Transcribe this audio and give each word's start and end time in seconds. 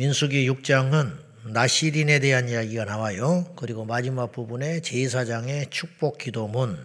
민수기 0.00 0.50
6장은 0.50 1.12
나시린에 1.52 2.20
대한 2.20 2.48
이야기가 2.48 2.86
나와요. 2.86 3.52
그리고 3.54 3.84
마지막 3.84 4.32
부분에 4.32 4.80
제사장의 4.80 5.66
축복 5.68 6.16
기도문, 6.16 6.78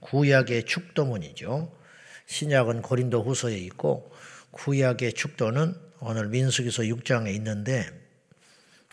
구약의 0.00 0.64
축도문이죠. 0.64 1.70
신약은 2.24 2.80
고린도 2.80 3.22
후서에 3.24 3.58
있고 3.58 4.10
구약의 4.52 5.12
축도는 5.12 5.74
오늘 6.00 6.28
민수기서 6.28 6.84
6장에 6.84 7.34
있는데 7.34 7.90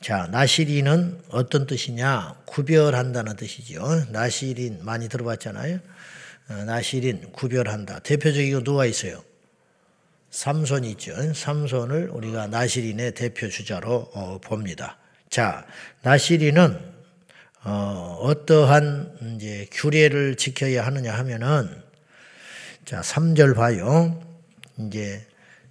자, 0.01 0.27
나시린은 0.29 1.21
어떤 1.29 1.65
뜻이냐? 1.65 2.41
구별한다는 2.43 3.37
뜻이죠. 3.37 4.07
나시린 4.09 4.79
많이 4.83 5.07
들어봤잖아요. 5.07 5.79
어, 6.49 6.53
나시린 6.65 7.31
구별한다. 7.31 7.99
대표적이고 7.99 8.65
누가 8.65 8.85
있어요? 8.85 9.23
삼손이 10.33 10.89
있죠. 10.91 11.13
삼손을 11.31 12.09
우리가 12.11 12.47
나시린의 12.47 13.13
대표 13.13 13.47
주자로 13.47 14.09
어, 14.13 14.39
봅니다. 14.43 14.97
자, 15.29 15.63
나시린은 16.01 16.79
어, 17.63 18.17
어떠한 18.19 19.35
이제 19.37 19.67
규례를 19.71 20.35
지켜야 20.35 20.85
하느냐 20.87 21.13
하면은 21.13 21.69
자, 22.83 23.01
3절 23.01 23.55
봐요. 23.55 24.19
이제 24.79 25.23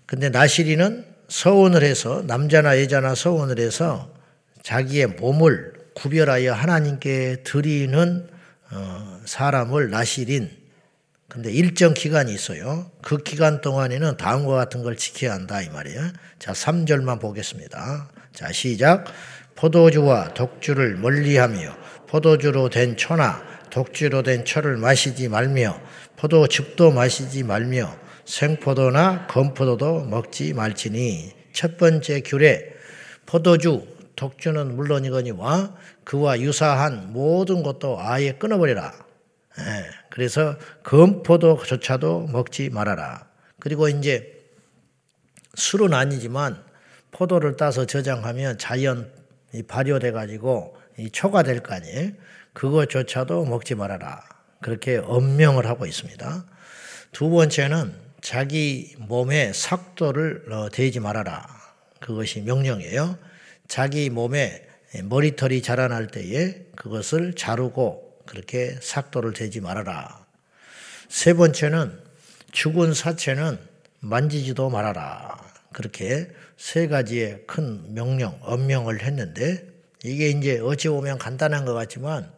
근데 0.07 0.29
나시린은 0.29 1.07
서원을 1.27 1.83
해서 1.83 2.23
남자나 2.25 2.81
여자나 2.81 3.17
서원을 3.17 3.59
해서 3.59 4.15
자기의 4.63 5.09
몸을 5.09 5.73
구별하여 5.95 6.53
하나님께 6.53 7.43
드리는 7.43 8.29
어, 8.71 9.21
사람을 9.25 9.91
나시린 9.91 10.62
근데 11.33 11.51
일정 11.51 11.95
기간이 11.95 12.31
있어요. 12.35 12.91
그 13.01 13.17
기간 13.17 13.63
동안에는 13.63 14.19
다음과 14.19 14.55
같은 14.55 14.83
걸 14.83 14.99
지켜야 14.99 15.33
한다 15.33 15.63
이 15.63 15.71
말이에요. 15.71 16.11
자, 16.39 16.53
3절만 16.53 17.23
보겠습니다. 17.23 18.11
자, 18.35 18.53
시작. 18.53 19.07
포도주와 19.55 20.35
독주를 20.35 20.97
멀리하며 20.97 21.75
포도주로 22.07 22.69
된 22.69 22.99
초나 22.99 23.43
독주로 23.71 24.23
된 24.23 24.45
초를 24.45 24.77
마시지 24.77 25.31
말며 25.31 25.81
포도즙도 26.19 26.91
마시지 26.91 27.45
말며 27.45 27.97
생포도나 28.27 29.27
건포도도 29.29 30.05
먹지 30.05 30.53
말지니 30.53 31.33
첫 31.55 31.79
번째 31.79 32.21
규례 32.21 32.75
포도주 33.25 33.87
독주는 34.17 34.77
물론이거니와 34.77 35.77
그와 36.05 36.41
유사한 36.41 37.15
모든 37.15 37.63
것도 37.63 37.97
아예 37.99 38.33
끊어버리라. 38.33 39.02
예, 39.59 39.91
그래서 40.11 40.57
건포도조차도 40.83 42.29
먹지 42.29 42.71
말아라. 42.71 43.27
그리고 43.59 43.89
이제 43.89 44.41
술은 45.55 45.93
아니지만 45.95 46.63
포도를 47.11 47.57
따서 47.57 47.85
저장하면 47.87 48.57
자연 48.59 49.13
발효돼 49.69 50.13
가지고 50.13 50.77
초가 51.13 51.43
될 51.43 51.63
거 51.63 51.75
아니에요. 51.75 52.13
그것조차도 52.55 53.45
먹지 53.45 53.75
말아라. 53.75 54.23
그렇게 54.61 54.97
엄명을 54.97 55.67
하고 55.67 55.87
있습니다. 55.87 56.45
두 57.13 57.29
번째는 57.31 57.95
자기 58.23 58.95
몸에 58.99 59.53
삭도를 59.53 60.53
어, 60.53 60.69
대지 60.71 61.01
말아라. 61.01 61.47
그것이 62.01 62.41
명령이에요. 62.43 63.19
자기 63.69 64.11
몸에 64.11 64.67
머리털이 65.05 65.63
자라날 65.63 66.07
때에 66.07 66.67
그것을 66.77 67.35
자르고 67.35 68.12
그렇게 68.27 68.79
삭도를 68.81 69.33
대지 69.33 69.61
말아라. 69.61 70.27
세 71.09 71.35
번째는 71.35 72.01
죽은 72.53 72.95
사체는 72.95 73.59
만지지도 74.01 74.71
말아라. 74.71 75.37
그렇게 75.73 76.29
세 76.57 76.87
가지의 76.87 77.45
큰 77.47 77.95
명령, 77.95 78.39
엄명을 78.43 79.03
했는데 79.03 79.67
이게 80.05 80.31
이제 80.31 80.59
어찌 80.59 80.89
보면 80.89 81.19
간단한 81.19 81.65
것 81.65 81.75
같지만 81.75 82.33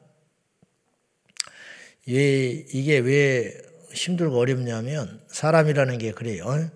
이게 2.07 2.99
왜 2.99 3.53
힘들고 3.93 4.39
어렵냐면 4.39 5.21
사람이라는 5.29 5.99
게 5.99 6.13
그래요. 6.13 6.71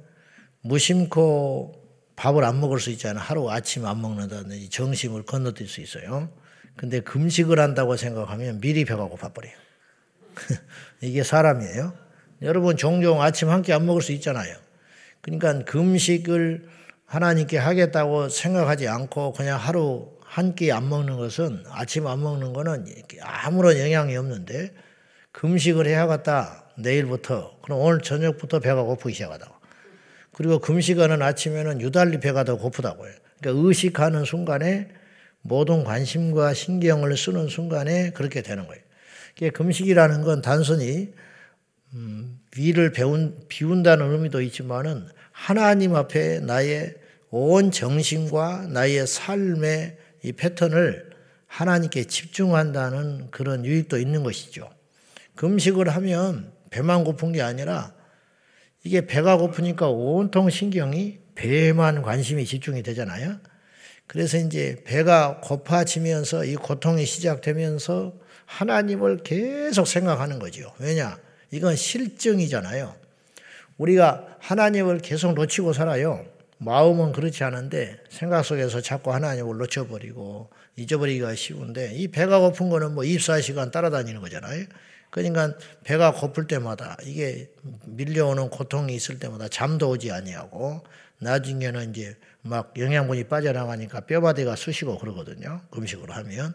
무심코 0.62 1.74
밥을 2.16 2.44
안 2.44 2.60
먹을 2.60 2.80
수 2.80 2.90
있잖아요. 2.90 3.22
하루 3.22 3.50
아침 3.50 3.86
안 3.86 4.00
먹는다든지 4.00 4.70
정심을 4.70 5.24
건너뛸 5.24 5.68
수 5.68 5.80
있어요. 5.80 6.30
근데 6.78 7.00
금식을 7.00 7.58
한다고 7.60 7.96
생각하면 7.96 8.60
미리 8.60 8.84
배가 8.86 9.04
고파버려요. 9.04 9.52
이게 11.02 11.22
사람이에요. 11.22 11.92
여러분 12.42 12.76
종종 12.76 13.20
아침 13.20 13.50
한 13.50 13.62
끼 13.62 13.72
안 13.72 13.84
먹을 13.84 14.00
수 14.00 14.12
있잖아요. 14.12 14.56
그러니까 15.20 15.64
금식을 15.64 16.68
하나님께 17.04 17.58
하겠다고 17.58 18.28
생각하지 18.28 18.86
않고 18.88 19.32
그냥 19.32 19.58
하루 19.58 20.16
한 20.22 20.54
끼 20.54 20.70
안 20.72 20.88
먹는 20.88 21.16
것은 21.16 21.64
아침 21.70 22.06
안 22.06 22.22
먹는 22.22 22.52
거는 22.52 22.86
아무런 23.22 23.78
영향이 23.78 24.16
없는데 24.16 24.72
금식을 25.32 25.86
해야겠다 25.86 26.64
내일부터 26.78 27.58
그럼 27.62 27.80
오늘 27.80 28.00
저녁부터 28.00 28.60
배가 28.60 28.82
고프기 28.82 29.14
시작하다고 29.14 29.52
그리고 30.32 30.58
금식하는 30.60 31.22
아침에는 31.22 31.80
유달리 31.80 32.20
배가 32.20 32.44
더 32.44 32.56
고프다고요. 32.56 33.10
그러니까 33.40 33.66
의식하는 33.68 34.24
순간에 34.24 34.88
모든 35.48 35.82
관심과 35.82 36.54
신경을 36.54 37.16
쓰는 37.16 37.48
순간에 37.48 38.10
그렇게 38.10 38.42
되는 38.42 38.66
거예요. 38.66 38.82
금식이라는 39.52 40.22
건 40.22 40.42
단순히 40.42 41.12
음, 41.94 42.38
위를 42.56 42.92
배운, 42.92 43.40
비운다는 43.48 44.12
의미도 44.12 44.42
있지만은 44.42 45.08
하나님 45.32 45.96
앞에 45.96 46.40
나의 46.40 46.94
온 47.30 47.70
정신과 47.70 48.68
나의 48.68 49.06
삶의 49.06 49.96
이 50.24 50.32
패턴을 50.32 51.10
하나님께 51.46 52.04
집중한다는 52.04 53.30
그런 53.30 53.64
유익도 53.64 53.98
있는 53.98 54.22
것이죠. 54.22 54.68
금식을 55.36 55.88
하면 55.88 56.52
배만 56.70 57.04
고픈 57.04 57.32
게 57.32 57.40
아니라 57.40 57.94
이게 58.84 59.06
배가 59.06 59.36
고프니까 59.38 59.88
온통 59.88 60.50
신경이 60.50 61.18
배에만 61.34 62.02
관심이 62.02 62.44
집중이 62.44 62.82
되잖아요. 62.82 63.38
그래서 64.08 64.38
이제 64.38 64.76
배가 64.84 65.38
고파지면서 65.42 66.46
이 66.46 66.56
고통이 66.56 67.04
시작되면서 67.04 68.14
하나님을 68.46 69.18
계속 69.18 69.86
생각하는 69.86 70.38
거죠. 70.38 70.72
왜냐? 70.78 71.18
이건 71.50 71.76
실증이잖아요. 71.76 72.96
우리가 73.76 74.26
하나님을 74.40 74.98
계속 74.98 75.34
놓치고 75.34 75.74
살아요. 75.74 76.24
마음은 76.56 77.12
그렇지 77.12 77.44
않은데 77.44 77.98
생각 78.08 78.42
속에서 78.42 78.80
자꾸 78.80 79.12
하나님을 79.12 79.58
놓쳐버리고 79.58 80.48
잊어버리기가 80.76 81.34
쉬운데 81.34 81.92
이 81.94 82.08
배가 82.08 82.40
고픈 82.40 82.70
거는 82.70 82.94
뭐 82.94 83.04
24시간 83.04 83.70
따라다니는 83.70 84.22
거잖아요. 84.22 84.64
그러니까 85.10 85.54
배가 85.84 86.12
고플 86.12 86.46
때마다 86.46 86.96
이게 87.04 87.50
밀려오는 87.84 88.48
고통이 88.48 88.94
있을 88.94 89.18
때마다 89.18 89.48
잠도 89.48 89.90
오지 89.90 90.10
아니하고 90.10 90.82
나중에는 91.18 91.90
이제 91.90 92.16
막 92.42 92.72
영양분이 92.76 93.24
빠져나가니까 93.24 94.00
뼈바디가 94.00 94.56
쑤시고 94.56 94.98
그러거든요. 94.98 95.60
금식으로 95.70 96.12
하면. 96.14 96.54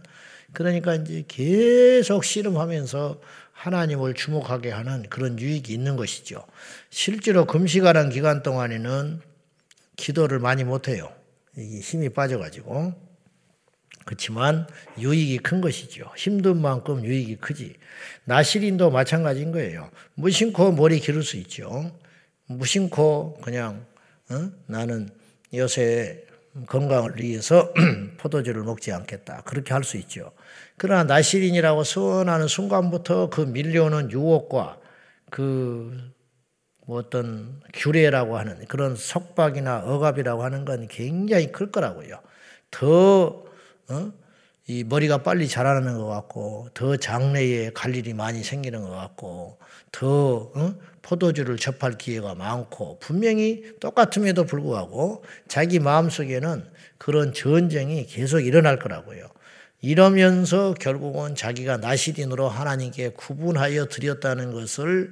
그러니까 0.53 0.95
이제 0.95 1.23
계속 1.27 2.23
씨름하면서 2.23 3.21
하나님을 3.51 4.13
주목하게 4.13 4.71
하는 4.71 5.03
그런 5.09 5.39
유익이 5.39 5.73
있는 5.73 5.95
것이죠. 5.95 6.45
실제로 6.89 7.45
금식하는 7.45 8.09
기간 8.09 8.43
동안에는 8.43 9.21
기도를 9.95 10.39
많이 10.39 10.63
못해요. 10.63 11.11
힘이 11.55 12.09
빠져가지고. 12.09 12.93
그렇지만 14.05 14.67
유익이 14.97 15.37
큰 15.39 15.61
것이죠. 15.61 16.11
힘든 16.17 16.59
만큼 16.61 17.05
유익이 17.05 17.37
크지. 17.37 17.75
나시린도 18.25 18.91
마찬가지인 18.91 19.51
거예요. 19.51 19.89
무심코 20.15 20.73
머리 20.73 20.99
기를 20.99 21.23
수 21.23 21.37
있죠. 21.37 21.91
무심코 22.47 23.39
그냥 23.41 23.85
어? 24.29 24.51
나는 24.67 25.09
요새 25.53 26.25
건강을 26.67 27.13
위해서 27.17 27.73
포도주를 28.17 28.63
먹지 28.63 28.91
않겠다. 28.91 29.41
그렇게 29.45 29.73
할 29.73 29.83
수 29.83 29.97
있죠. 29.97 30.31
그러나 30.77 31.03
나시린이라고 31.03 31.83
선하는 31.83 32.47
순간부터 32.47 33.29
그 33.29 33.41
밀려오는 33.41 34.11
유혹과 34.11 34.79
그뭐 35.29 36.01
어떤 36.87 37.61
규례라고 37.73 38.37
하는 38.37 38.65
그런 38.67 38.95
속박이나 38.95 39.83
억압이라고 39.85 40.43
하는 40.43 40.65
건 40.65 40.87
굉장히 40.89 41.51
클 41.51 41.71
거라고요. 41.71 42.19
더, 42.71 43.45
어? 43.89 44.11
이 44.67 44.83
머리가 44.83 45.23
빨리 45.23 45.47
자라는 45.47 45.97
것 45.97 46.05
같고, 46.07 46.69
더 46.73 46.95
장래에 46.97 47.71
갈 47.73 47.95
일이 47.95 48.13
많이 48.13 48.43
생기는 48.43 48.81
것 48.81 48.89
같고, 48.91 49.59
더, 49.91 50.51
어? 50.55 50.75
포도주를 51.03 51.57
접할 51.57 51.97
기회가 51.97 52.33
많고 52.33 52.97
분명히 52.99 53.63
똑같음에도 53.79 54.45
불구하고 54.45 55.23
자기 55.47 55.79
마음속에는 55.79 56.65
그런 56.97 57.33
전쟁이 57.33 58.05
계속 58.07 58.39
일어날 58.39 58.79
거라고요. 58.79 59.29
이러면서 59.81 60.73
결국은 60.73 61.35
자기가 61.35 61.77
나시린으로 61.77 62.47
하나님께 62.47 63.09
구분하여 63.09 63.87
드렸다는 63.87 64.53
것을 64.53 65.11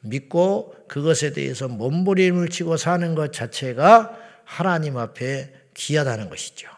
믿고 0.00 0.74
그것에 0.88 1.32
대해서 1.32 1.68
몸부림을 1.68 2.48
치고 2.48 2.76
사는 2.76 3.14
것 3.14 3.32
자체가 3.32 4.18
하나님 4.44 4.96
앞에 4.96 5.54
귀하다는 5.74 6.28
것이죠. 6.28 6.68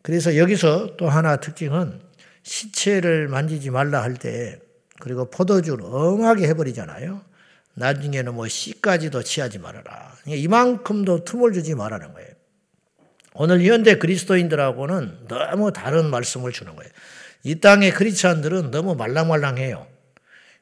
그래서 0.00 0.38
여기서 0.38 0.96
또 0.96 1.10
하나 1.10 1.36
특징은 1.36 2.00
시체를 2.42 3.28
만지지 3.28 3.68
말라 3.68 4.02
할 4.02 4.14
때 4.14 4.58
그리고 5.00 5.28
포도주를 5.30 5.84
엉하게 5.84 6.46
해버리잖아요. 6.48 7.20
나중에는 7.74 8.34
뭐 8.34 8.46
씨까지도 8.46 9.22
취하지 9.22 9.58
말아라. 9.58 10.14
이만큼도 10.26 11.24
틈을 11.24 11.52
주지 11.52 11.74
말라는 11.74 12.12
거예요. 12.12 12.28
오늘 13.34 13.64
현대 13.64 13.96
그리스도인들하고는 13.96 15.28
너무 15.28 15.72
다른 15.72 16.10
말씀을 16.10 16.52
주는 16.52 16.76
거예요. 16.76 16.90
이 17.42 17.60
땅의 17.60 17.92
크리스찬들은 17.92 18.70
너무 18.70 18.94
말랑말랑해요. 18.94 19.86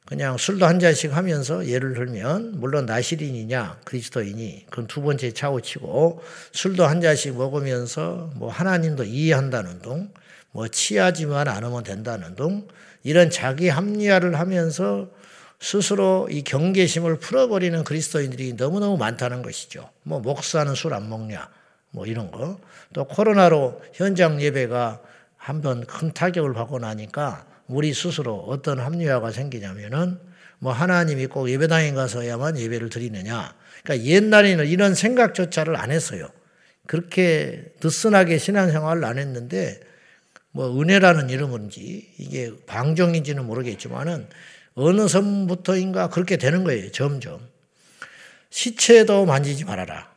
그냥 0.08 0.38
술도 0.38 0.64
한 0.64 0.78
잔씩 0.78 1.14
하면서 1.14 1.66
예를 1.66 1.92
들면 1.92 2.60
물론 2.60 2.86
나시린이냐 2.86 3.80
그리스도인이 3.84 4.66
그건 4.70 4.86
두 4.86 5.02
번째 5.02 5.32
차고치고 5.32 6.22
술도 6.52 6.86
한 6.86 7.02
잔씩 7.02 7.36
먹으면서 7.36 8.30
뭐 8.36 8.48
하나님도 8.48 9.04
이해한다는 9.04 9.80
둥, 9.80 10.10
뭐 10.50 10.66
취하지만 10.68 11.48
않으면 11.48 11.82
된다는 11.82 12.36
둥 12.36 12.68
이런 13.08 13.30
자기 13.30 13.68
합리화를 13.68 14.38
하면서 14.38 15.08
스스로 15.60 16.28
이 16.30 16.42
경계심을 16.42 17.18
풀어버리는 17.18 17.82
그리스도인들이 17.82 18.52
너무너무 18.54 18.96
많다는 18.96 19.42
것이죠. 19.42 19.90
뭐 20.02 20.20
목사는 20.20 20.72
술 20.74 20.92
안 20.94 21.08
먹냐 21.08 21.48
뭐 21.90 22.06
이런 22.06 22.30
거. 22.30 22.60
또 22.92 23.04
코로나로 23.04 23.82
현장 23.94 24.40
예배가 24.40 25.00
한 25.36 25.62
번 25.62 25.84
큰 25.86 26.12
타격을 26.12 26.52
받고 26.52 26.78
나니까 26.80 27.46
우리 27.68 27.94
스스로 27.94 28.36
어떤 28.48 28.78
합리화가 28.80 29.30
생기냐면은 29.30 30.18
뭐 30.58 30.72
하나님이 30.72 31.26
꼭 31.28 31.48
예배당에 31.48 31.92
가서야만 31.92 32.58
예배를 32.58 32.90
드리느냐. 32.90 33.54
그러니까 33.84 34.06
옛날에는 34.06 34.66
이런 34.66 34.94
생각조차를 34.94 35.76
안 35.76 35.90
했어요. 35.90 36.28
그렇게 36.86 37.72
느슨하게 37.82 38.38
신앙생활을 38.38 39.04
안 39.04 39.18
했는데 39.18 39.80
뭐 40.52 40.80
은혜라는 40.80 41.30
이름인지 41.30 42.14
이게 42.18 42.52
방종인지는 42.66 43.44
모르겠지만은 43.46 44.28
어느 44.74 45.08
선부터인가 45.08 46.08
그렇게 46.08 46.36
되는 46.36 46.64
거예요. 46.64 46.90
점점. 46.92 47.40
시체도 48.50 49.26
만지지 49.26 49.64
말아라. 49.64 50.10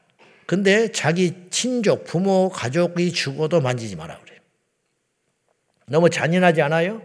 근데 0.46 0.92
자기 0.92 1.34
친족, 1.50 2.06
부모, 2.06 2.50
가족이 2.50 3.12
죽어도 3.14 3.62
만지지 3.62 3.96
마라 3.96 4.20
그래요. 4.20 4.40
너무 5.88 6.10
잔인하지 6.10 6.62
않아요? 6.62 7.02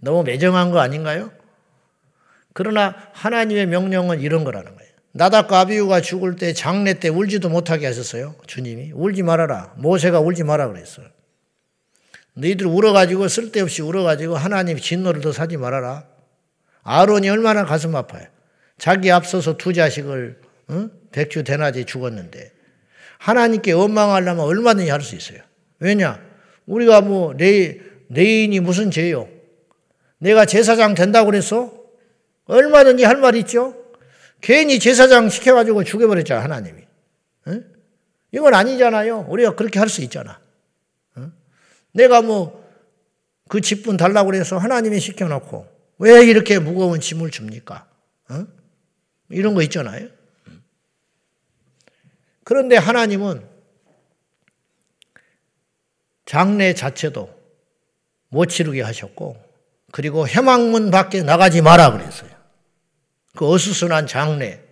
너무 0.00 0.22
매정한 0.22 0.70
거 0.70 0.78
아닌가요? 0.80 1.30
그러나 2.52 2.96
하나님의 3.12 3.66
명령은 3.66 4.20
이런 4.20 4.44
거라는 4.44 4.74
거예요. 4.74 4.90
나답과 5.12 5.60
아비우가 5.60 6.00
죽을 6.00 6.36
때 6.36 6.52
장례 6.52 6.94
때 6.94 7.08
울지도 7.08 7.48
못하게 7.48 7.86
하셨어요. 7.86 8.34
주님이 8.46 8.92
울지 8.92 9.22
말아라. 9.22 9.74
모세가 9.76 10.20
울지 10.20 10.44
마라 10.44 10.68
그랬어요. 10.68 11.06
너희들 12.38 12.66
울어가지고 12.66 13.28
쓸데없이 13.28 13.82
울어가지고 13.82 14.36
하나님 14.36 14.78
진노를 14.78 15.20
더 15.20 15.32
사지 15.32 15.56
말아라. 15.56 16.04
아론이 16.82 17.28
얼마나 17.28 17.64
가슴 17.64 17.94
아파요. 17.96 18.26
자기 18.78 19.10
앞서서 19.10 19.56
두 19.56 19.72
자식을 19.72 20.40
응? 20.70 20.90
백주 21.10 21.42
대낮에 21.44 21.84
죽었는데 21.84 22.52
하나님께 23.18 23.72
원망하려면 23.72 24.44
얼마든지 24.44 24.90
할 24.90 25.00
수 25.02 25.16
있어요. 25.16 25.40
왜냐? 25.80 26.20
우리가 26.66 27.00
뭐 27.00 27.34
내, 27.36 27.80
내인이 28.08 28.60
무슨 28.60 28.90
죄요? 28.90 29.28
내가 30.18 30.44
제사장 30.46 30.94
된다고 30.94 31.26
그랬어? 31.30 31.72
얼마든지 32.46 33.04
할 33.04 33.16
말 33.16 33.34
있죠? 33.36 33.74
괜히 34.40 34.78
제사장 34.78 35.28
시켜가지고 35.28 35.82
죽여버렸잖아, 35.84 36.42
하나님이. 36.42 36.82
응? 37.48 37.64
이건 38.30 38.54
아니잖아요. 38.54 39.26
우리가 39.28 39.56
그렇게 39.56 39.80
할 39.80 39.88
수 39.88 40.02
있잖아. 40.02 40.38
응? 41.98 42.02
내가 42.02 42.22
뭐, 42.22 42.64
그 43.48 43.60
직분 43.60 43.96
달라고 43.96 44.30
그래서 44.30 44.56
하나님이 44.56 45.00
시켜놓고, 45.00 45.66
왜 45.98 46.24
이렇게 46.24 46.58
무거운 46.58 47.00
짐을 47.00 47.30
줍니까? 47.30 47.88
응? 48.30 48.46
이런 49.30 49.54
거 49.54 49.62
있잖아요. 49.62 50.08
그런데 52.44 52.76
하나님은 52.76 53.46
장례 56.24 56.72
자체도 56.72 57.34
못 58.28 58.46
치르게 58.46 58.82
하셨고, 58.82 59.36
그리고 59.90 60.28
해망문 60.28 60.90
밖에 60.90 61.22
나가지 61.22 61.62
마라 61.62 61.92
그랬어요. 61.92 62.30
그 63.36 63.50
어수선한 63.50 64.06
장례. 64.06 64.64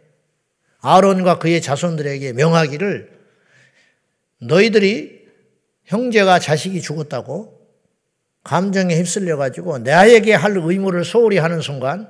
아론과 0.80 1.38
그의 1.38 1.62
자손들에게 1.62 2.34
명하기를 2.34 3.18
너희들이 4.42 5.15
형제가 5.86 6.38
자식이 6.38 6.80
죽었다고 6.82 7.56
감정에 8.44 8.96
휩쓸려 8.96 9.36
가지고 9.36 9.78
나에게 9.78 10.34
할 10.34 10.56
의무를 10.56 11.04
소홀히 11.04 11.38
하는 11.38 11.60
순간 11.60 12.08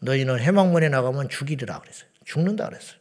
너희는 0.00 0.40
해망문에 0.40 0.88
나가면 0.88 1.28
죽이리라 1.28 1.80
그랬어요. 1.80 2.08
죽는다 2.24 2.68
그랬어요. 2.68 2.98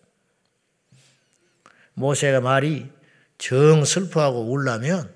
모세가 1.93 2.41
말이 2.41 2.89
정 3.37 3.83
슬퍼하고 3.83 4.51
울라면 4.51 5.13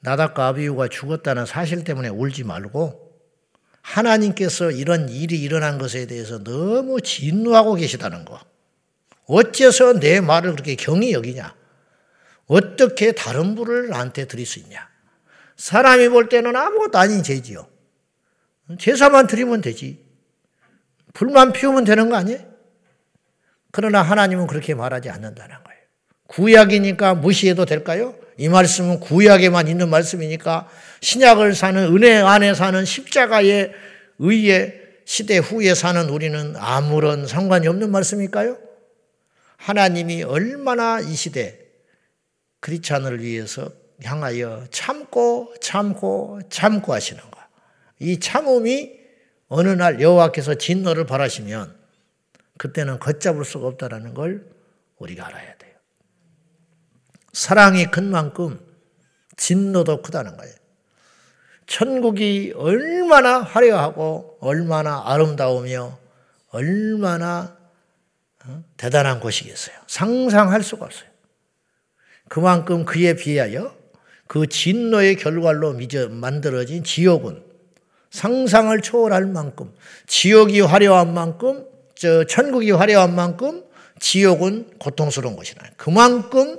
나답과 0.00 0.48
아비우가 0.48 0.88
죽었다는 0.88 1.46
사실 1.46 1.84
때문에 1.84 2.08
울지 2.08 2.44
말고 2.44 3.04
하나님께서 3.80 4.70
이런 4.70 5.08
일이 5.08 5.40
일어난 5.40 5.78
것에 5.78 6.06
대해서 6.06 6.42
너무 6.42 7.00
진노하고 7.00 7.74
계시다는 7.74 8.24
거. 8.24 8.40
어째서 9.26 10.00
내 10.00 10.20
말을 10.20 10.52
그렇게 10.52 10.74
경히 10.74 11.12
여기냐? 11.12 11.54
어떻게 12.46 13.12
다른 13.12 13.54
불을 13.54 13.88
나한테 13.88 14.26
드릴 14.26 14.46
수 14.46 14.58
있냐? 14.60 14.88
사람이 15.56 16.08
볼 16.08 16.28
때는 16.28 16.54
아무것도 16.54 16.98
아닌 16.98 17.22
죄지요. 17.22 17.68
제사만 18.78 19.26
드리면 19.26 19.60
되지. 19.60 20.04
불만 21.12 21.52
피우면 21.52 21.84
되는 21.84 22.08
거 22.08 22.16
아니에요? 22.16 22.40
그러나 23.70 24.02
하나님은 24.02 24.46
그렇게 24.46 24.74
말하지 24.74 25.10
않는다는 25.10 25.56
거예요. 25.64 25.80
구약이니까 26.26 27.14
무시해도 27.14 27.64
될까요? 27.64 28.14
이 28.36 28.48
말씀은 28.48 29.00
구약에만 29.00 29.68
있는 29.68 29.90
말씀이니까 29.90 30.68
신약을 31.00 31.54
사는 31.54 31.82
은혜 31.94 32.16
안에 32.16 32.54
사는 32.54 32.84
십자가의 32.84 33.72
의의 34.18 34.80
시대 35.04 35.38
후에 35.38 35.74
사는 35.74 36.08
우리는 36.08 36.54
아무런 36.56 37.26
상관이 37.26 37.68
없는 37.68 37.90
말씀일까요? 37.90 38.58
하나님이 39.56 40.22
얼마나 40.24 41.00
이 41.00 41.14
시대 41.14 41.63
크리스찬을 42.64 43.22
위해서 43.22 43.70
향하여 44.02 44.66
참고 44.70 45.54
참고 45.60 46.40
참고 46.48 46.94
하시는가. 46.94 47.48
이 48.00 48.18
참음이 48.18 48.90
어느 49.48 49.68
날 49.68 50.00
여호와께서 50.00 50.54
진노를 50.54 51.04
바라시면 51.04 51.76
그때는 52.56 52.98
걷잡을 52.98 53.44
수가 53.44 53.66
없다라는 53.66 54.14
걸 54.14 54.50
우리가 54.96 55.26
알아야 55.26 55.58
돼요. 55.58 55.74
사랑이 57.34 57.90
큰 57.90 58.04
만큼 58.04 58.58
진노도 59.36 60.00
크다는 60.00 60.38
거예요. 60.38 60.54
천국이 61.66 62.54
얼마나 62.56 63.40
화려하고 63.40 64.38
얼마나 64.40 65.02
아름다우며 65.04 65.98
얼마나 66.48 67.58
어, 68.46 68.64
대단한 68.78 69.20
곳이겠어요. 69.20 69.76
상상할 69.86 70.62
수가 70.62 70.86
없어요. 70.86 71.13
그만큼 72.28 72.84
그에 72.84 73.14
비하여 73.14 73.74
그 74.26 74.46
진노의 74.46 75.16
결과로 75.16 75.74
만들어진 76.10 76.82
지옥은 76.82 77.42
상상을 78.10 78.80
초월할 78.80 79.26
만큼 79.26 79.72
지옥이 80.06 80.60
화려한 80.60 81.12
만큼 81.12 81.66
저 81.94 82.24
천국이 82.24 82.70
화려한 82.70 83.14
만큼 83.14 83.64
지옥은 83.98 84.78
고통스러운 84.78 85.36
것이라. 85.36 85.62
그만큼 85.76 86.58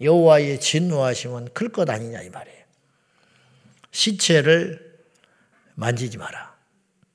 여호와의 0.00 0.60
진노하심은 0.60 1.48
클 1.54 1.68
것 1.70 1.88
아니냐 1.88 2.22
이 2.22 2.30
말이에요. 2.30 2.58
시체를 3.90 4.92
만지지 5.74 6.18
마라. 6.18 6.54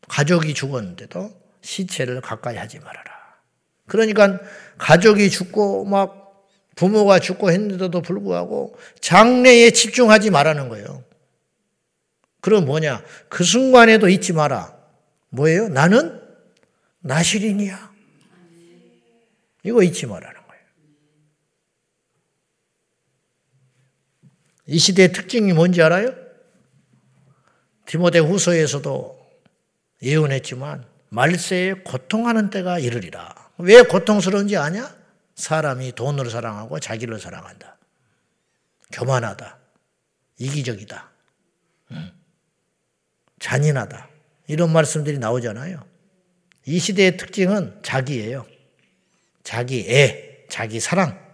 가족이 0.08 0.54
죽었는데도 0.54 1.32
시체를 1.62 2.22
가까이 2.22 2.56
하지 2.56 2.80
말아라. 2.80 3.12
그러니까 3.88 4.40
가족이 4.78 5.30
죽고 5.30 5.86
막 5.86 6.17
부모가 6.78 7.20
죽고 7.20 7.52
했는데도 7.52 8.02
불구하고 8.02 8.78
장래에 9.02 9.72
집중하지 9.72 10.30
말라는 10.30 10.70
거예요. 10.70 11.04
그럼 12.40 12.66
뭐냐? 12.66 13.04
그 13.28 13.44
순간에도 13.44 14.08
잊지 14.08 14.32
마라. 14.32 14.74
뭐예요? 15.30 15.68
나는 15.68 16.22
나실인이야. 17.00 17.92
이거 19.64 19.84
잊지 19.84 20.06
말아라. 20.06 20.38
이 24.68 24.78
시대의 24.78 25.14
특징이 25.14 25.54
뭔지 25.54 25.82
알아요? 25.82 26.14
디모데 27.86 28.20
후서에서도 28.20 29.18
예언했지만 30.04 30.86
말세에 31.10 31.74
고통하는 31.86 32.50
때가 32.50 32.80
이르리라. 32.80 33.34
왜 33.60 33.82
고통스러운지 33.82 34.58
아냐? 34.58 34.97
사람이 35.38 35.94
돈을 35.94 36.30
사랑하고 36.30 36.80
자기를 36.80 37.20
사랑한다. 37.20 37.78
교만하다, 38.92 39.58
이기적이다, 40.40 41.10
잔인하다. 43.40 44.10
이런 44.48 44.72
말씀들이 44.72 45.20
나오잖아요. 45.20 45.86
이 46.66 46.80
시대의 46.80 47.18
특징은 47.18 47.80
자기예요. 47.84 48.46
자기 49.44 49.88
애, 49.90 50.46
자기 50.50 50.80
사랑. 50.80 51.26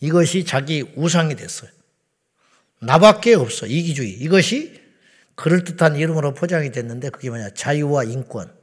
이것이 0.00 0.44
자기 0.44 0.82
우상이 0.96 1.36
됐어요. 1.36 1.70
나밖에 2.80 3.34
없어. 3.34 3.66
이기주의. 3.66 4.12
이것이 4.12 4.80
그럴듯한 5.34 5.96
이름으로 5.96 6.34
포장이 6.34 6.72
됐는데 6.72 7.10
그게 7.10 7.28
뭐냐. 7.28 7.50
자유와 7.50 8.04
인권. 8.04 8.59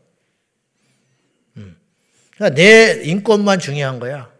음. 2.37 2.39
그러니까 2.39 2.55
내 2.55 3.01
인권만 3.03 3.59
중요한 3.59 3.99
거야. 3.99 4.31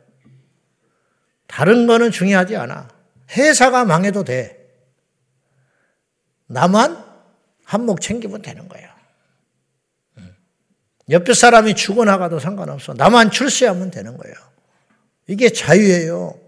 다른 1.48 1.88
거는 1.88 2.12
중요하지 2.12 2.56
않아. 2.56 2.90
회사가 3.32 3.86
망해도 3.86 4.24
돼. 4.24 4.58
나만 6.48 7.04
한몫 7.66 8.00
챙기면 8.00 8.42
되는. 8.42 8.70
음. 10.18 10.36
옆에 11.10 11.34
사람이 11.34 11.76
죽어나가도 11.76 12.40
상관없어. 12.40 12.94
나만 12.94 13.32
출세하면 13.32 13.92
되는 13.92 14.18
거예요. 14.18 14.36
이게 15.28 15.50
자유예요. 15.50 16.40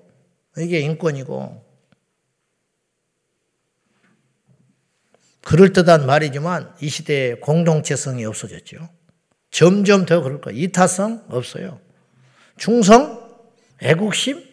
이게 0.58 0.80
인권이고. 0.80 1.70
그럴듯한 5.44 6.06
말이지만 6.06 6.76
이 6.80 6.90
시대에 6.90 7.36
공동체성이 7.36 8.26
없어졌죠. 8.26 8.99
점점 9.52 10.06
더 10.06 10.22
그럴 10.22 10.42
거예요. 10.42 10.60
이타성 10.60 11.26
없어요. 11.30 11.80
충성, 12.58 13.20
애국심, 13.82 14.44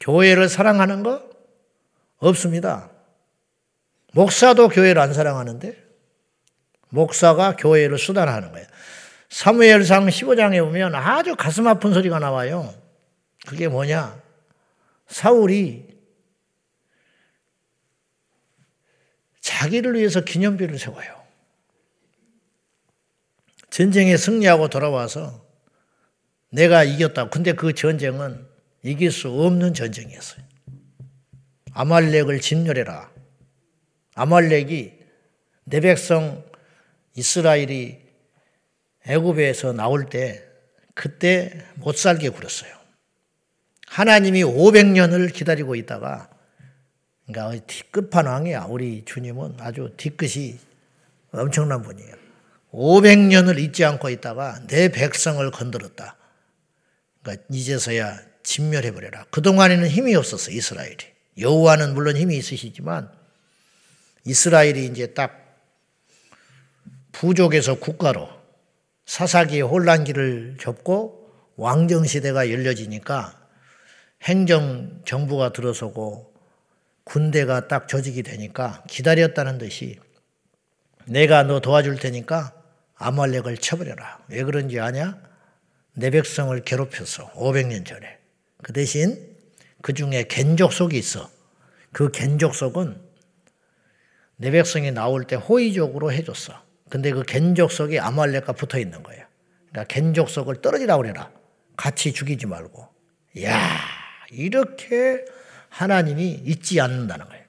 교회를 0.00 0.48
사랑하는 0.48 1.02
거 1.02 1.28
없습니다. 2.18 2.90
목사도 4.12 4.68
교회를 4.68 5.00
안 5.00 5.12
사랑하는데 5.12 5.76
목사가 6.88 7.56
교회를 7.56 7.98
수단하는 7.98 8.52
거예요. 8.52 8.66
사무엘상 9.28 10.06
15장에 10.06 10.64
보면 10.64 10.94
아주 10.94 11.36
가슴 11.36 11.66
아픈 11.66 11.92
소리가 11.92 12.18
나와요. 12.18 12.74
그게 13.46 13.68
뭐냐? 13.68 14.20
사울이 15.06 15.86
자기를 19.40 19.94
위해서 19.94 20.22
기념비를 20.22 20.78
세워요. 20.78 21.17
전쟁에 23.70 24.16
승리하고 24.16 24.68
돌아와서 24.68 25.46
내가 26.50 26.84
이겼다. 26.84 27.28
근데 27.28 27.52
그 27.52 27.74
전쟁은 27.74 28.46
이길 28.82 29.10
수 29.12 29.28
없는 29.28 29.74
전쟁이었어요. 29.74 30.42
아말렉을 31.72 32.40
진멸해라. 32.40 33.10
아말렉이 34.14 34.94
내 35.64 35.80
백성 35.80 36.44
이스라엘이 37.14 37.98
애굽에서 39.06 39.72
나올 39.72 40.08
때 40.08 40.44
그때 40.94 41.64
못 41.76 41.96
살게 41.96 42.30
굴었어요. 42.30 42.76
하나님이 43.86 44.42
500년을 44.42 45.32
기다리고 45.32 45.74
있다가 45.74 46.30
그러니까 47.26 47.64
끝판왕이야. 47.90 48.64
우리 48.64 49.04
주님은 49.04 49.56
아주 49.60 49.92
뒤끝이 49.96 50.58
엄청난 51.30 51.82
분이에요. 51.82 52.27
500년을 52.72 53.58
잊지 53.58 53.84
않고 53.84 54.10
있다가 54.10 54.60
내 54.66 54.88
백성을 54.88 55.50
건드렸다. 55.50 56.16
그러니까 57.22 57.44
이제서야 57.50 58.20
진멸해 58.42 58.92
버려라. 58.92 59.24
그동안에는 59.30 59.88
힘이 59.88 60.14
없었어, 60.14 60.50
이스라엘이. 60.50 60.96
여호와는 61.38 61.94
물론 61.94 62.16
힘이 62.16 62.36
있으시지만 62.36 63.10
이스라엘이 64.24 64.86
이제 64.86 65.08
딱 65.14 65.44
부족에서 67.12 67.76
국가로 67.76 68.28
사사기의 69.06 69.62
혼란기를 69.62 70.56
접고 70.60 71.32
왕정 71.56 72.04
시대가 72.04 72.50
열려지니까 72.50 73.34
행정 74.22 75.02
정부가 75.04 75.52
들어서고 75.52 76.34
군대가 77.04 77.68
딱 77.68 77.88
조직이 77.88 78.22
되니까 78.22 78.82
기다렸다는 78.88 79.58
듯이 79.58 79.98
내가 81.06 81.42
너 81.42 81.60
도와줄 81.60 81.96
테니까 81.96 82.57
아말렉을 82.98 83.56
쳐버려라. 83.58 84.20
왜 84.28 84.42
그런지 84.42 84.78
아냐? 84.78 85.18
내 85.94 86.10
백성을 86.10 86.58
괴롭혔어. 86.62 87.32
500년 87.32 87.86
전에. 87.86 88.18
그 88.62 88.72
대신 88.72 89.36
그 89.82 89.94
중에 89.94 90.24
겐족속이 90.24 90.96
있어. 90.98 91.30
그 91.92 92.10
겐족속은 92.10 93.00
내 94.36 94.50
백성이 94.50 94.92
나올 94.92 95.24
때 95.24 95.36
호의적으로 95.36 96.12
해줬어. 96.12 96.62
근데 96.90 97.10
그 97.12 97.22
겐족속이 97.22 97.98
아말렉과 97.98 98.52
붙어 98.52 98.78
있는 98.78 99.02
거예요. 99.02 99.24
그러니까 99.70 99.92
겐족속을 99.92 100.60
떨어지라 100.62 100.96
그래라. 100.96 101.30
같이 101.76 102.12
죽이지 102.12 102.46
말고. 102.46 102.88
야 103.42 103.80
이렇게 104.30 105.24
하나님이 105.68 106.42
잊지 106.44 106.80
않는다는 106.80 107.28
거예요. 107.28 107.44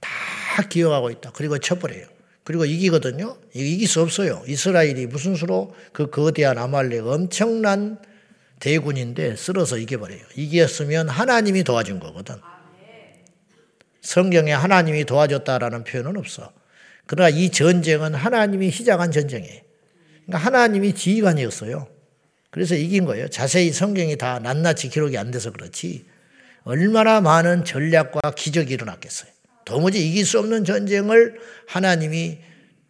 다 0.00 0.62
기억하고 0.68 1.10
있다. 1.10 1.32
그리고 1.32 1.58
쳐버려요. 1.58 2.06
그리고 2.44 2.64
이기거든요. 2.64 3.36
이길 3.54 3.86
수 3.86 4.00
없어요. 4.00 4.42
이스라엘이 4.46 5.06
무슨 5.06 5.34
수로 5.34 5.74
그 5.92 6.10
거대한 6.10 6.58
아말렉 6.58 7.06
엄청난 7.06 7.98
대군인데 8.58 9.36
쓸어서 9.36 9.78
이겨버려요. 9.78 10.20
이겼으면 10.36 11.08
하나님이 11.08 11.64
도와준 11.64 12.00
거거든. 12.00 12.36
성경에 14.00 14.52
하나님이 14.52 15.04
도와줬다라는 15.04 15.84
표현은 15.84 16.16
없어. 16.16 16.52
그러나 17.06 17.28
이 17.28 17.50
전쟁은 17.50 18.14
하나님이 18.14 18.70
시작한 18.70 19.10
전쟁이에요. 19.10 19.60
그러니까 20.26 20.38
하나님이 20.46 20.94
지휘관이었어요. 20.94 21.88
그래서 22.50 22.74
이긴 22.74 23.04
거예요. 23.04 23.28
자세히 23.28 23.72
성경이 23.72 24.16
다 24.16 24.38
낱낱이 24.38 24.90
기록이 24.90 25.16
안 25.16 25.30
돼서 25.30 25.50
그렇지. 25.52 26.04
얼마나 26.64 27.20
많은 27.20 27.64
전략과 27.64 28.32
기적이 28.36 28.74
일어났겠어요. 28.74 29.31
도무지 29.64 30.06
이길 30.06 30.26
수 30.26 30.38
없는 30.38 30.64
전쟁을 30.64 31.38
하나님이 31.68 32.38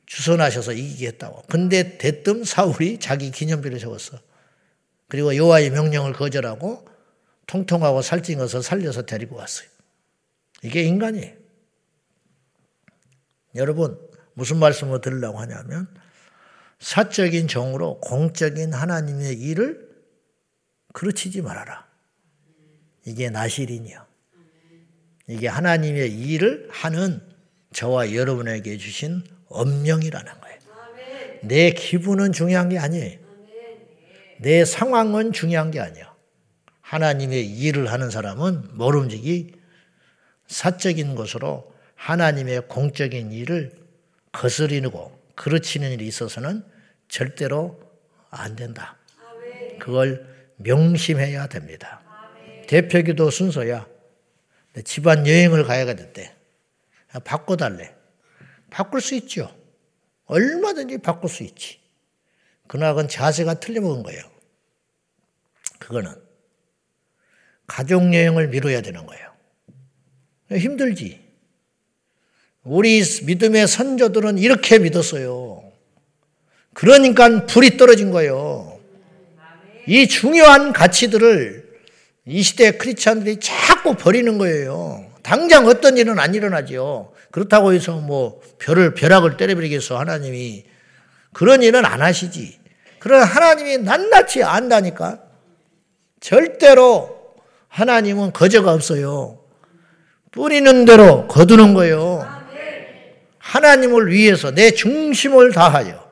주선하셔서 0.06 0.72
이기게 0.72 1.08
했다고. 1.08 1.42
근데 1.48 1.98
대뜸 1.98 2.44
사울이 2.44 2.98
자기 2.98 3.30
기념비를 3.30 3.80
세웠어. 3.80 4.18
그리고 5.08 5.36
여호와의 5.36 5.70
명령을 5.70 6.12
거절하고 6.12 6.86
통통하고 7.46 8.02
살찐어서 8.02 8.62
살려서 8.62 9.02
데리고 9.06 9.36
왔어요. 9.36 9.68
이게 10.62 10.82
인간이에요. 10.82 11.34
여러분 13.54 13.98
무슨 14.34 14.58
말씀을 14.58 15.00
들으려고 15.00 15.38
하냐면 15.38 15.88
사적인 16.78 17.48
정으로 17.48 18.00
공적인 18.00 18.72
하나님의 18.72 19.34
일을 19.34 19.88
그르치지 20.92 21.42
말아라. 21.42 21.86
이게 23.04 23.30
나실이냐. 23.30 24.06
이게 25.26 25.48
하나님의 25.48 26.10
일을 26.12 26.68
하는 26.70 27.20
저와 27.72 28.14
여러분에게 28.14 28.76
주신 28.76 29.22
엄명이라는 29.48 30.32
거예요. 30.40 30.58
내 31.42 31.70
기분은 31.70 32.32
중요한 32.32 32.68
게 32.68 32.78
아니에요. 32.78 33.18
내 34.38 34.64
상황은 34.64 35.32
중요한 35.32 35.70
게 35.70 35.80
아니야. 35.80 36.12
하나님의 36.80 37.46
일을 37.46 37.90
하는 37.90 38.10
사람은 38.10 38.76
모름지기 38.76 39.52
사적인 40.48 41.14
것으로 41.14 41.72
하나님의 41.94 42.68
공적인 42.68 43.32
일을 43.32 43.72
거스리고 44.32 45.18
그르치는 45.34 45.92
일이 45.92 46.06
있어서는 46.06 46.64
절대로 47.08 47.80
안 48.30 48.56
된다. 48.56 48.96
그걸 49.78 50.26
명심해야 50.56 51.46
됩니다. 51.46 52.02
대표기도 52.66 53.30
순서야. 53.30 53.86
집안 54.80 55.26
여행을 55.26 55.64
가야 55.64 55.84
됐대. 55.94 56.34
바꿔달래. 57.24 57.94
바꿀 58.70 59.02
수 59.02 59.14
있죠. 59.16 59.54
얼마든지 60.24 60.98
바꿀 60.98 61.28
수 61.28 61.42
있지. 61.42 61.78
그러나 62.66 62.92
그건 62.92 63.08
자세가 63.08 63.60
틀려먹은 63.60 64.02
거예요. 64.02 64.22
그거는 65.78 66.14
가족 67.66 68.14
여행을 68.14 68.48
미뤄야 68.48 68.80
되는 68.80 69.04
거예요. 69.04 69.30
힘들지. 70.50 71.20
우리 72.62 73.02
믿음의 73.24 73.66
선조들은 73.66 74.38
이렇게 74.38 74.78
믿었어요. 74.78 75.70
그러니까 76.72 77.44
불이 77.46 77.76
떨어진 77.76 78.10
거예요. 78.10 78.80
이 79.86 80.06
중요한 80.06 80.72
가치들을 80.72 81.61
이 82.24 82.42
시대 82.42 82.72
크리스찬들이 82.72 83.40
자꾸 83.40 83.96
버리는 83.96 84.38
거예요. 84.38 85.10
당장 85.22 85.66
어떤 85.66 85.96
일은 85.96 86.18
안 86.18 86.34
일어나죠. 86.34 87.12
그렇다고 87.30 87.72
해서 87.72 87.96
뭐 87.96 88.40
별을 88.58 88.94
벼락을 88.94 89.36
때려버리겠어 89.36 89.98
하나님이 89.98 90.64
그런 91.32 91.62
일은 91.62 91.84
안 91.84 92.02
하시지. 92.02 92.60
그러나 92.98 93.24
하나님이 93.24 93.78
낱낱이 93.78 94.44
안다니까 94.44 95.20
절대로 96.20 97.34
하나님은 97.68 98.32
거저가 98.32 98.72
없어요. 98.72 99.40
뿌리는 100.30 100.84
대로 100.84 101.26
거두는 101.26 101.74
거예요. 101.74 102.20
하나님을 103.38 104.12
위해서 104.12 104.52
내 104.52 104.70
중심을 104.70 105.52
다하여. 105.52 106.10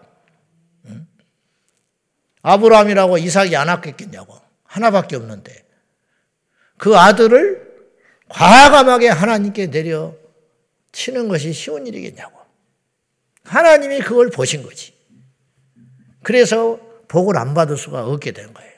아브라함이라고 2.42 3.18
이삭이 3.18 3.54
안 3.56 3.68
아꼈겠냐고. 3.68 4.36
하나밖에 4.64 5.16
없는데. 5.16 5.69
그 6.80 6.96
아들을 6.96 7.60
과감하게 8.30 9.10
하나님께 9.10 9.70
내려 9.70 10.14
치는 10.92 11.28
것이 11.28 11.52
쉬운 11.52 11.86
일이겠냐고. 11.86 12.40
하나님이 13.44 14.00
그걸 14.00 14.30
보신 14.30 14.62
거지. 14.62 14.94
그래서 16.22 16.80
복을 17.06 17.36
안 17.36 17.52
받을 17.52 17.76
수가 17.76 18.06
없게 18.06 18.32
된 18.32 18.54
거예요. 18.54 18.72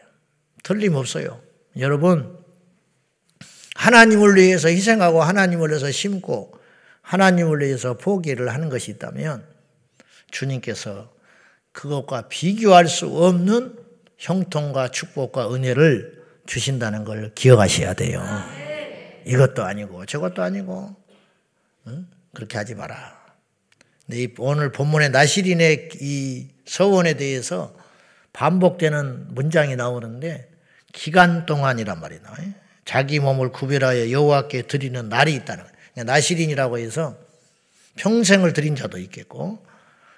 틀림없어요. 0.65 1.41
여러분, 1.79 2.37
하나님을 3.77 4.35
위해서 4.35 4.69
희생하고 4.69 5.23
하나님을 5.23 5.69
위해서 5.69 5.89
심고 5.89 6.59
하나님을 7.03 7.61
위해서 7.61 7.97
포기를 7.97 8.53
하는 8.53 8.69
것이 8.69 8.91
있다면 8.91 9.47
주님께서 10.33 11.09
그것과 11.71 12.27
비교할 12.29 12.89
수 12.89 13.07
없는 13.07 13.79
형통과 14.19 14.91
축복과 14.91 15.55
은혜를 15.55 16.22
주신다는 16.47 17.05
걸 17.05 17.33
기억하셔야 17.35 17.95
돼요. 17.95 18.23
이것도 19.25 19.63
아니고 19.63 20.07
저것도 20.07 20.43
아니고 20.43 20.95
응? 21.87 22.07
그렇게 22.35 22.59
하지 22.59 22.75
마라. 22.75 23.23
오늘 24.39 24.73
본문의 24.73 25.11
나시린의 25.11 25.91
이 26.01 26.49
서원에 26.67 27.15
대해서 27.15 27.75
반복되는 28.33 29.35
문장이 29.35 29.77
나오는데 29.77 30.51
기간 30.93 31.47
동안이란 31.47 32.01
말이 32.01 32.19
나와요. 32.21 32.53
자기 32.85 33.21
몸을 33.21 33.53
구별하여 33.53 34.11
여호와께 34.11 34.63
드리는 34.63 35.09
날이 35.09 35.35
있다는 35.35 35.65
거예요. 35.65 36.05
나시린이라고 36.05 36.79
해서 36.79 37.17
평생을 37.97 38.53
드린 38.53 38.75
자도 38.75 38.99
있겠고 38.99 39.65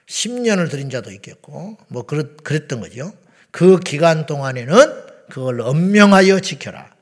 10년을 0.07 0.71
드린 0.71 0.91
자도 0.91 1.11
있겠고 1.13 1.77
뭐 1.89 2.05
그랬, 2.05 2.37
그랬던 2.43 2.81
거죠. 2.81 3.13
그 3.51 3.79
기간 3.81 4.27
동안에는 4.27 5.04
그걸 5.31 5.61
엄명하여 5.61 6.41
지켜라. 6.41 6.95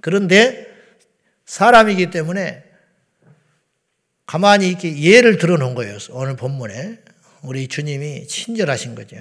그런데 0.00 0.66
사람이기 1.46 2.10
때문에 2.10 2.64
가만히 4.26 4.68
이렇게 4.68 5.00
예를 5.00 5.38
들어 5.38 5.56
놓은 5.56 5.74
거예요. 5.74 5.96
오늘 6.10 6.36
본문에 6.36 6.98
우리 7.42 7.68
주님이 7.68 8.26
친절하신 8.26 8.94
거죠. 8.94 9.16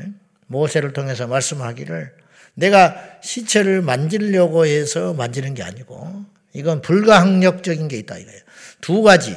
모세를 0.47 0.93
통해서 0.93 1.27
말씀하기를 1.27 2.13
내가 2.55 2.95
시체를 3.21 3.81
만지려고 3.81 4.65
해서 4.65 5.13
만지는 5.13 5.53
게 5.53 5.63
아니고 5.63 6.25
이건 6.53 6.81
불가항력적인 6.81 7.87
게 7.87 7.97
있다 7.97 8.17
이거예요. 8.17 8.41
두 8.81 9.01
가지 9.01 9.35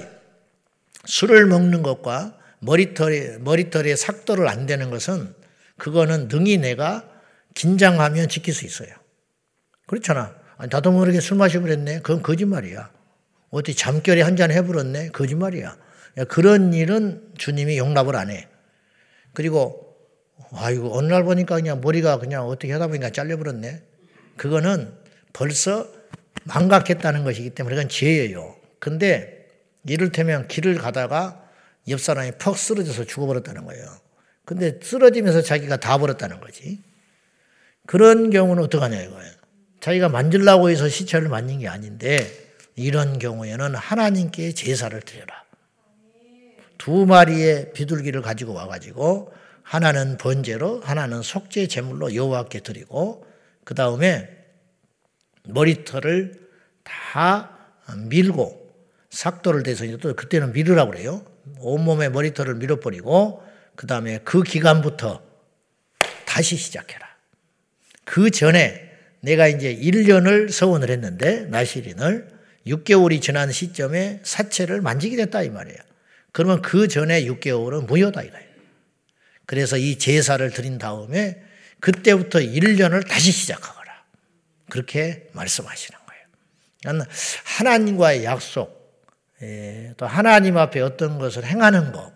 술을 1.05 1.47
먹는 1.47 1.83
것과 1.83 2.37
머리털에 2.61 3.39
머리털에 3.39 3.95
삭도를 3.97 4.49
안 4.49 4.67
대는 4.67 4.91
것은 4.91 5.35
그거는 5.77 6.29
능히 6.29 6.59
내가 6.59 7.09
긴장하면 7.55 8.29
지킬 8.29 8.55
수 8.55 8.65
있어요. 8.65 8.89
그렇잖아. 9.91 10.33
아니, 10.57 10.69
나도 10.71 10.93
모르게 10.93 11.19
술 11.21 11.37
마셔버렸네. 11.39 12.03
그건 12.03 12.23
거짓말이야. 12.23 12.93
어디 13.51 13.75
잠결에 13.75 14.23
한 14.23 14.37
잔 14.37 14.53
해버렸네. 14.53 15.09
거짓말이야. 15.09 15.77
그런 16.29 16.73
일은 16.73 17.33
주님이 17.37 17.77
용납을 17.77 18.15
안 18.15 18.31
해. 18.31 18.47
그리고 19.33 19.97
아이고 20.53 20.97
어느 20.97 21.09
날 21.13 21.25
보니까 21.25 21.57
그냥 21.57 21.81
머리가 21.81 22.21
그냥 22.21 22.47
어떻게 22.47 22.73
하다 22.73 22.87
보니까 22.87 23.11
잘려버렸네. 23.11 23.83
그거는 24.37 24.93
벌써 25.33 25.89
망각했다는 26.45 27.25
것이기 27.25 27.51
때문에 27.51 27.75
그건 27.75 27.89
죄예요. 27.89 28.55
근데 28.79 29.49
이를테면 29.89 30.47
길을 30.47 30.77
가다가 30.77 31.49
옆 31.89 32.01
사람이 32.01 32.33
퍽 32.39 32.57
쓰러져서 32.57 33.07
죽어버렸다는 33.07 33.65
거예요. 33.65 33.85
근데 34.45 34.79
쓰러지면서 34.81 35.43
자기가 35.43 35.79
다 35.79 35.99
버렸다는 35.99 36.39
거지. 36.39 36.81
그런 37.87 38.31
경우는 38.31 38.63
어떡하냐 38.63 39.01
이거예요. 39.03 39.40
자기가 39.81 40.09
만질라고 40.09 40.71
해서 40.71 40.89
시체를 40.89 41.29
만진 41.29 41.61
게 41.61 41.69
아닌데 41.69 42.27
이런 42.77 43.19
경우에는 43.19 43.75
하나님께 43.75 44.53
제사를 44.53 44.99
드려라. 45.03 45.45
두 46.79 47.07
마리의 47.07 47.73
비둘기를 47.73 48.23
가지고 48.23 48.55
와가지고 48.55 49.33
하나는 49.63 50.17
번제로 50.17 50.81
하나는 50.81 51.23
속죄 51.23 51.67
제물로 51.67 52.15
여호와께 52.15 52.61
드리고 52.61 53.27
그 53.65 53.75
다음에 53.75 54.29
머리털을 55.45 56.49
다 56.83 57.57
밀고 58.09 58.71
삭도를 59.11 59.63
대서 59.63 59.85
또 59.99 60.15
그때는 60.15 60.53
밀으라고 60.53 60.93
그래요. 60.93 61.25
온몸에 61.59 62.09
머리털을 62.09 62.55
밀어버리고 62.57 63.43
그 63.77 63.87
다음에 63.87 64.19
그 64.25 64.43
기간부터 64.43 65.23
다시 66.27 66.57
시작해라. 66.57 67.07
그 68.05 68.31
전에 68.31 68.90
내가 69.21 69.49
이제 69.49 69.75
1년을 69.75 70.51
서원을 70.51 70.91
했는데 70.91 71.47
나시린을 71.47 72.29
6개월이 72.67 73.21
지난 73.21 73.53
시점에 73.53 74.21
사체를 74.23 74.81
만지게 74.81 75.17
됐다 75.17 75.43
이 75.43 75.51
말이에요. 75.51 75.79
그러면 76.33 76.63
그 76.63 76.89
전에 76.89 77.25
6개월은 77.25 77.87
무효다 77.87 78.23
이거예요. 78.23 78.51
그래서 79.47 79.77
이 79.77 79.99
제사를 79.99 80.49
드린 80.51 80.79
다음에 80.79 81.43
그때부터 81.81 82.39
1년을 82.39 83.07
다시 83.07 83.33
시작하거라. 83.33 84.05
그렇게 84.69 85.29
말씀하시는 85.33 85.99
거예요. 86.07 87.05
하나님과의 87.45 88.25
약속, 88.25 88.81
예, 89.43 89.95
또 89.97 90.07
하나님 90.07 90.57
앞에 90.57 90.81
어떤 90.81 91.19
것을 91.19 91.45
행하는 91.45 91.93
것, 91.93 92.13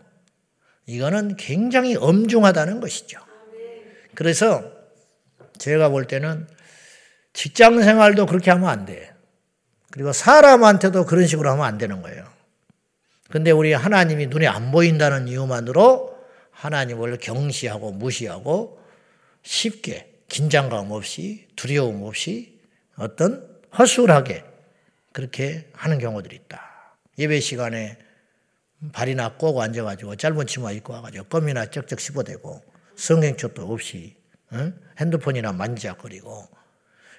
이거는 0.86 1.36
굉장히 1.36 1.96
엄중하다는 1.96 2.80
것이죠. 2.80 3.18
그래서 4.14 4.70
제가 5.58 5.88
볼 5.88 6.06
때는 6.06 6.46
직장 7.34 7.82
생활도 7.82 8.26
그렇게 8.26 8.50
하면 8.52 8.68
안 8.70 8.86
돼. 8.86 9.12
그리고 9.90 10.12
사람한테도 10.12 11.04
그런 11.04 11.26
식으로 11.26 11.50
하면 11.50 11.64
안 11.64 11.76
되는 11.76 12.00
거예요. 12.00 12.26
근데 13.28 13.50
우리 13.50 13.72
하나님이 13.72 14.28
눈에 14.28 14.46
안 14.46 14.70
보인다는 14.70 15.28
이유만으로 15.28 16.16
하나님을 16.52 17.18
경시하고 17.18 17.92
무시하고 17.92 18.80
쉽게 19.42 20.22
긴장감 20.28 20.90
없이 20.90 21.46
두려움 21.56 22.02
없이 22.04 22.60
어떤 22.96 23.46
허술하게 23.76 24.44
그렇게 25.12 25.68
하는 25.74 25.98
경우들이 25.98 26.36
있다. 26.36 26.96
예배 27.18 27.40
시간에 27.40 27.98
발이나 28.92 29.36
꼬고 29.36 29.62
앉아가지고 29.62 30.16
짧은 30.16 30.46
치마 30.46 30.72
입고 30.72 30.92
와가지고 30.92 31.24
껌이나 31.24 31.66
쩍쩍 31.66 32.00
씹어대고 32.00 32.62
성경책도 32.96 33.72
없이 33.72 34.16
응? 34.52 34.78
핸드폰이나 34.98 35.52
만지작거리고 35.52 36.48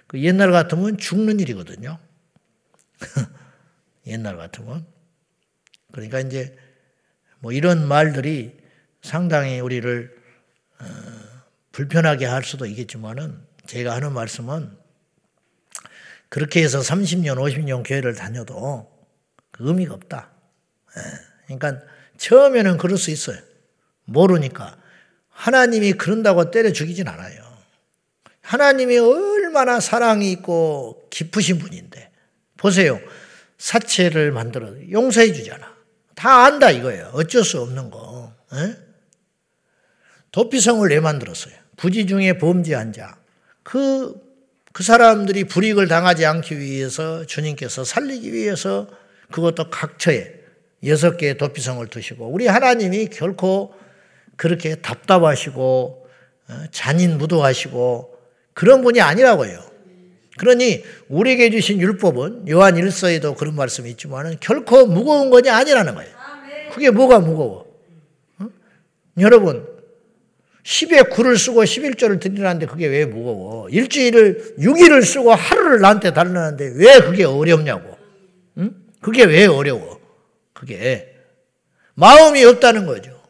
그 0.07 0.21
옛날 0.21 0.51
같으면 0.51 0.97
죽는 0.97 1.39
일이거든요. 1.39 1.99
옛날 4.07 4.37
같으면 4.37 4.85
그러니까 5.91 6.19
이제 6.19 6.57
뭐 7.39 7.51
이런 7.51 7.87
말들이 7.87 8.57
상당히 9.01 9.59
우리를 9.59 10.15
어, 10.79 10.85
불편하게 11.71 12.25
할 12.25 12.43
수도 12.43 12.65
있겠지만은 12.65 13.39
제가 13.65 13.93
하는 13.93 14.13
말씀은 14.13 14.77
그렇게 16.29 16.63
해서 16.63 16.79
30년, 16.79 17.37
50년 17.37 17.87
교회를 17.87 18.15
다녀도 18.15 18.91
그 19.51 19.67
의미가 19.67 19.93
없다. 19.93 20.31
예. 20.97 21.55
그러니까 21.55 21.85
처음에는 22.17 22.77
그럴 22.77 22.97
수 22.97 23.11
있어요. 23.11 23.37
모르니까. 24.05 24.77
하나님이 25.29 25.93
그런다고 25.93 26.51
때려 26.51 26.71
죽이진 26.71 27.07
않아요. 27.07 27.43
하나님이 28.41 28.97
얼마나 29.55 29.79
사랑이 29.79 30.33
있고 30.33 31.07
깊으신 31.09 31.59
분인데. 31.59 32.11
보세요. 32.57 32.99
사체를 33.57 34.31
만들어 34.31 34.73
용서해 34.91 35.31
주잖아. 35.31 35.73
다 36.13 36.43
안다 36.43 36.71
이거예요. 36.71 37.11
어쩔 37.13 37.45
수 37.45 37.61
없는 37.61 37.89
거. 37.89 38.33
에? 38.53 38.57
예? 38.57 38.75
도피성을 40.33 40.89
왜 40.89 40.99
만들었어요? 40.99 41.53
부지 41.77 42.05
중에 42.05 42.37
범죄한 42.37 42.91
자. 42.91 43.17
그, 43.63 44.13
그 44.73 44.83
사람들이 44.83 45.45
불이익을 45.45 45.87
당하지 45.87 46.25
않기 46.25 46.59
위해서 46.59 47.25
주님께서 47.25 47.85
살리기 47.85 48.33
위해서 48.33 48.89
그것도 49.31 49.69
각처에 49.69 50.33
여섯 50.85 51.15
개의 51.15 51.37
도피성을 51.37 51.87
두시고 51.87 52.27
우리 52.27 52.47
하나님이 52.47 53.07
결코 53.07 53.73
그렇게 54.35 54.75
답답하시고 54.75 56.07
어, 56.49 56.63
잔인 56.71 57.17
무도하시고 57.17 58.14
그런 58.55 58.81
분이 58.81 59.01
아니라고요. 59.01 59.59
그러니 60.37 60.83
우리에게 61.09 61.49
주신 61.51 61.79
율법은 61.79 62.49
요한 62.49 62.75
1서에도 62.75 63.37
그런 63.37 63.55
말씀이 63.55 63.89
있지만 63.91 64.35
결코 64.39 64.87
무거운 64.87 65.29
것이 65.29 65.49
아니라는 65.49 65.93
거예요. 65.93 66.15
그게 66.73 66.89
뭐가 66.89 67.19
무거워? 67.19 67.67
어? 68.39 68.47
여러분 69.19 69.67
10에 70.63 71.09
9를 71.11 71.37
쓰고 71.37 71.63
11조를 71.63 72.19
드리라는데 72.19 72.65
그게 72.65 72.87
왜 72.87 73.05
무거워? 73.05 73.69
일주일을 73.69 74.55
6일을 74.59 75.05
쓰고 75.05 75.33
하루를 75.33 75.81
나한테 75.81 76.11
달라는데 76.13 76.73
왜 76.75 76.99
그게 77.01 77.23
어렵냐고. 77.23 77.95
응? 78.57 78.73
그게 78.99 79.25
왜 79.25 79.45
어려워? 79.45 79.99
그게 80.53 81.13
마음이 81.93 82.43
없다는 82.43 82.85
거죠. 82.85 83.21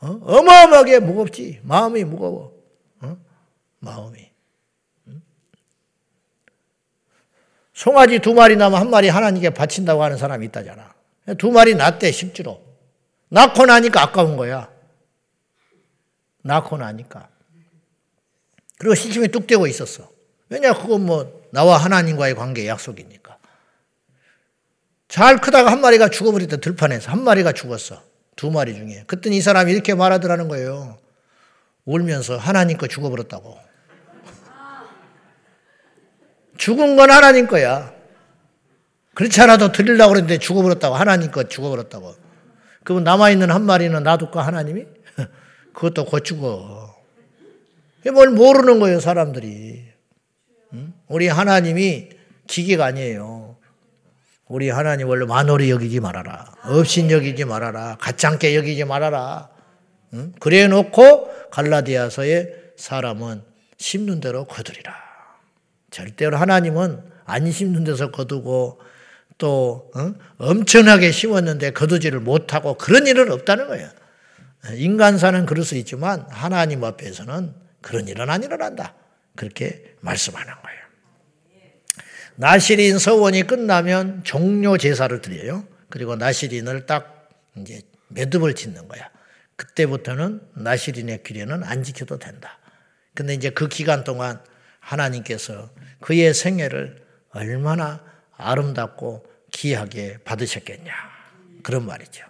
어? 0.00 0.42
마어마하게 0.42 0.98
무겁지. 0.98 1.60
마음이 1.62 2.04
무거워. 2.04 2.52
어? 3.00 3.16
마음이. 3.78 4.23
송아지 7.74 8.20
두 8.20 8.34
마리 8.34 8.56
나면 8.56 8.80
한 8.80 8.88
마리 8.88 9.08
하나님께 9.08 9.50
바친다고 9.50 10.02
하는 10.02 10.16
사람이 10.16 10.46
있다잖아. 10.46 10.94
두 11.38 11.50
마리 11.50 11.74
낳대, 11.74 12.12
실제로. 12.12 12.62
낳고 13.28 13.66
나니까 13.66 14.00
아까운 14.00 14.36
거야. 14.36 14.70
낳고 16.42 16.76
나니까. 16.78 17.28
그리고 18.78 18.94
시침이 18.94 19.28
뚝 19.28 19.46
떼고 19.46 19.66
있었어. 19.66 20.08
왜냐, 20.50 20.72
그건 20.74 21.04
뭐, 21.04 21.42
나와 21.50 21.76
하나님과의 21.78 22.36
관계 22.36 22.68
약속이니까. 22.68 23.38
잘 25.08 25.40
크다가 25.40 25.72
한 25.72 25.80
마리가 25.80 26.10
죽어버렸다, 26.10 26.58
들판에서. 26.58 27.10
한 27.10 27.24
마리가 27.24 27.52
죽었어. 27.52 28.02
두 28.36 28.50
마리 28.50 28.74
중에. 28.74 29.04
그랬더니 29.06 29.36
이 29.38 29.40
사람이 29.40 29.72
이렇게 29.72 29.94
말하더라는 29.94 30.48
거예요. 30.48 30.98
울면서 31.84 32.36
하나님 32.36 32.78
거 32.78 32.86
죽어버렸다고. 32.86 33.63
죽은 36.56 36.96
건 36.96 37.10
하나님 37.10 37.46
거야. 37.46 37.92
그렇지 39.14 39.40
않아도 39.42 39.72
드리려고 39.72 40.10
그랬는데 40.10 40.38
죽어버렸다고. 40.38 40.94
하나님 40.94 41.30
거 41.30 41.44
죽어버렸다고. 41.44 42.14
그러면 42.82 43.04
남아있는 43.04 43.50
한 43.50 43.62
마리는 43.62 44.02
놔둘까, 44.02 44.44
하나님이? 44.44 44.84
그것도 45.72 46.04
곧 46.04 46.20
죽어. 46.24 46.94
뭘 48.12 48.30
모르는 48.30 48.80
거예요, 48.80 49.00
사람들이. 49.00 49.84
우리 51.08 51.28
하나님이 51.28 52.10
기계가 52.46 52.86
아니에요. 52.86 53.56
우리 54.46 54.68
하나님 54.68 55.08
원래 55.08 55.24
만월히 55.24 55.70
여기지 55.70 56.00
말아라. 56.00 56.52
없인 56.64 57.10
여기지 57.10 57.44
말아라. 57.44 57.96
가짱게 58.00 58.56
여기지 58.56 58.84
말아라. 58.84 59.48
그래 60.40 60.66
놓고 60.66 61.50
갈라디아서의 61.50 62.52
사람은 62.76 63.42
심는 63.78 64.20
대로 64.20 64.44
거두리라. 64.44 65.03
절대로 65.94 66.36
하나님은 66.36 67.04
안 67.24 67.50
심는 67.50 67.84
데서 67.84 68.10
거두고 68.10 68.80
또 69.38 69.92
어? 69.94 70.14
엄청나게 70.38 71.12
심었는데 71.12 71.70
거두지를 71.70 72.18
못하고 72.18 72.74
그런 72.74 73.06
일은 73.06 73.30
없다는 73.30 73.68
거예요. 73.68 73.88
인간사는 74.74 75.46
그럴 75.46 75.64
수 75.64 75.76
있지만 75.76 76.26
하나님 76.30 76.82
앞에서는 76.82 77.54
그런 77.80 78.08
일은 78.08 78.28
안 78.28 78.42
일어난다. 78.42 78.94
그렇게 79.36 79.94
말씀하는 80.00 80.52
거예요. 80.52 80.80
나시린 82.36 82.98
서원이 82.98 83.44
끝나면 83.44 84.24
종료 84.24 84.76
제사를 84.76 85.20
드려요. 85.20 85.64
그리고 85.90 86.16
나시린을 86.16 86.86
딱 86.86 87.28
이제 87.56 87.82
매듭을 88.08 88.54
짓는 88.54 88.88
거야. 88.88 89.10
그때부터는 89.54 90.40
나시린의 90.56 91.22
규례는 91.22 91.62
안 91.62 91.84
지켜도 91.84 92.18
된다. 92.18 92.58
근데 93.14 93.34
이제 93.34 93.50
그 93.50 93.68
기간 93.68 94.02
동안 94.02 94.40
하나님께서 94.80 95.70
그의 96.04 96.34
생애를 96.34 97.02
얼마나 97.30 98.04
아름답고 98.36 99.24
귀하게 99.52 100.18
받으셨겠냐. 100.22 100.92
그런 101.62 101.86
말이죠. 101.86 102.26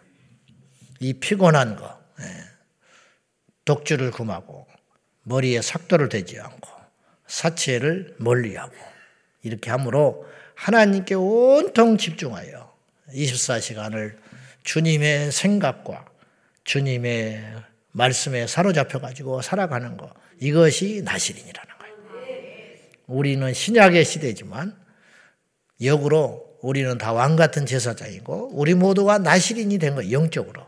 이 1.01 1.15
피곤한 1.15 1.75
거, 1.75 2.01
예. 2.21 2.25
독주를 3.65 4.13
금하고 4.13 4.69
머리에 5.25 5.61
삭도를 5.61 6.09
대지 6.09 6.39
않고 6.39 6.71
사체를 7.27 8.15
멀리하고 8.21 8.73
이렇게 9.43 9.73
함으로 9.73 10.25
하나님께 10.55 11.17
온통 11.17 11.99
집중하여 11.99 12.73
24시간을 13.09 14.17
주님의 14.63 15.33
생각과 15.33 16.05
주님의 16.63 17.45
말씀에 17.91 18.47
사로잡혀 18.47 19.01
가지고 19.01 19.43
살아가는 19.43 19.97
것 19.97 20.15
이것이 20.39 21.03
거예요. 21.03 21.74
우리는 23.07 23.53
신약의 23.53 24.05
시대지만 24.05 24.75
역으로 25.83 26.45
우리는 26.63 26.97
다 26.99 27.13
왕 27.13 27.37
같은 27.37 27.67
제사장이고 27.67 28.51
우리 28.55 28.75
모두가 28.75 29.19
나시린이 29.19 29.79
된 29.79 29.95
거예요. 29.95 30.13
영적으로. 30.13 30.63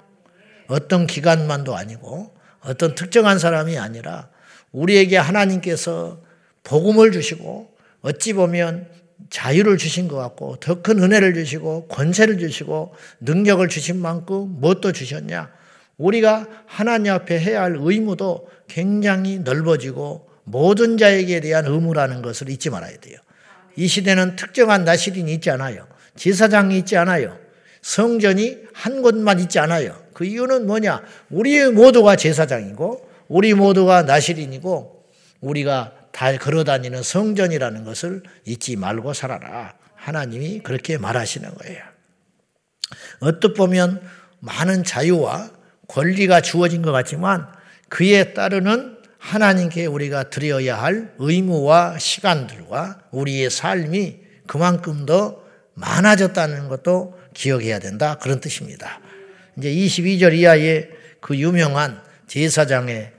어떤 0.68 1.07
기간만도 1.07 1.75
아니고 1.75 2.35
어떤 2.61 2.94
특정한 2.94 3.38
사람이 3.38 3.79
아니라 3.79 4.29
우리에게 4.72 5.16
하나님께서 5.16 6.20
복음을 6.64 7.12
주시고 7.12 7.75
어찌 8.03 8.33
보면 8.35 8.88
자유를 9.31 9.79
주신 9.79 10.09
것 10.09 10.16
같고 10.16 10.57
더 10.57 10.83
큰 10.83 11.03
은혜를 11.03 11.33
주시고 11.35 11.87
권세를 11.88 12.38
주시고 12.38 12.94
능력을 13.20 13.66
주신 13.68 13.99
만큼 14.01 14.57
무엇도 14.61 14.92
주셨냐? 14.92 15.51
우리가 15.96 16.46
하나님 16.66 17.12
앞에 17.12 17.38
해야 17.40 17.62
할 17.62 17.77
의무도 17.81 18.49
굉장히 18.68 19.38
넓어지고 19.38 20.29
모든 20.46 20.96
자에게 20.96 21.40
대한 21.40 21.66
의무라는 21.66 22.22
것을 22.22 22.48
잊지 22.48 22.70
말아야 22.70 22.96
돼요. 22.98 23.18
이 23.74 23.88
시대는 23.88 24.37
특정한 24.37 24.85
나시린이 24.85 25.35
있지 25.35 25.50
않아요. 25.50 25.87
제사장이 26.14 26.78
있지 26.78 26.96
않아요. 26.96 27.37
성전이 27.82 28.59
한 28.72 29.02
곳만 29.02 29.40
있지 29.40 29.59
않아요. 29.59 30.00
그 30.14 30.24
이유는 30.24 30.66
뭐냐? 30.66 31.02
우리 31.30 31.68
모두가 31.70 32.16
제사장이고 32.16 33.11
우리 33.28 33.54
모두가 33.54 34.02
나시린이고 34.02 35.04
우리가 35.40 35.92
다 36.12 36.37
걸어다니는 36.38 37.02
성전이라는 37.02 37.85
것을 37.85 38.22
잊지 38.44 38.76
말고 38.76 39.12
살아라. 39.12 39.74
하나님이 39.96 40.61
그렇게 40.61 40.96
말하시는 40.96 41.52
거예요. 41.54 41.82
어떻 43.20 43.52
보면 43.52 44.00
많은 44.38 44.85
자유와 44.85 45.50
권리가 45.88 46.40
주어진 46.40 46.82
것 46.82 46.92
같지만 46.92 47.48
그에 47.88 48.32
따르는 48.32 48.95
하나님께 49.27 49.87
우리가 49.87 50.31
드려야 50.31 50.81
할 50.81 51.12
의무와 51.19 51.99
시간들과 51.99 53.01
우리의 53.11 53.51
삶이 53.51 54.21
그만큼 54.47 55.05
더 55.05 55.43
많아졌다는 55.75 56.69
것도 56.69 57.19
기억해야 57.35 57.81
된다. 57.81 58.19
그런 58.23 58.41
뜻입니다. 58.41 59.01
이제 59.59 59.69
22절 59.69 60.33
이하에 60.35 60.89
그 61.21 61.37
유명한 61.37 62.01
제사장의 62.29 63.11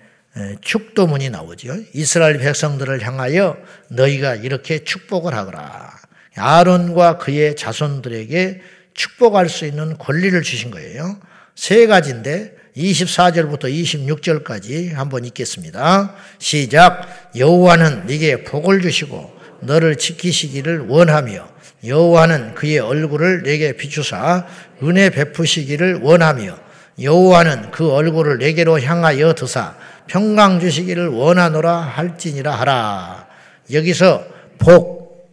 축도문이 0.62 1.30
나오죠. 1.30 1.76
이스라엘 1.94 2.38
백성들을 2.38 3.06
향하여 3.06 3.58
너희가 3.90 4.36
이렇게 4.36 4.86
축복을 4.86 5.34
하거라. 5.34 5.94
아론과 6.38 7.18
그의 7.18 7.58
자손들에게 7.58 8.62
축복할 8.94 9.50
수 9.50 9.66
있는 9.66 9.98
권리를 9.98 10.42
주신 10.42 10.72
거예요. 10.72 11.20
세 11.54 11.86
가지인데 11.86 12.56
24절부터 12.78 13.64
26절까지 13.64 14.94
한번 14.94 15.26
읽겠습니다. 15.26 16.14
시작. 16.38 17.32
여호와는 17.36 18.06
네게 18.06 18.44
복을 18.44 18.82
주시고 18.82 19.36
너를 19.62 19.96
지키시기를 19.96 20.88
원하며 20.88 21.48
여호와는 21.86 22.54
그의 22.54 22.80
얼굴을 22.80 23.44
내게 23.44 23.76
비추사 23.76 24.46
은혜 24.84 25.10
베푸시기를 25.10 26.02
원하며 26.02 26.58
여호와는 27.02 27.72
그 27.72 27.92
얼굴을 27.92 28.38
내게로 28.40 28.80
향하여 28.82 29.34
드사 29.34 29.76
평강 30.08 30.60
주시기를 30.60 31.10
원하노라 31.10 31.76
할지니라 31.78 32.54
하라. 32.54 33.28
여기서 33.72 34.26
복, 34.58 35.28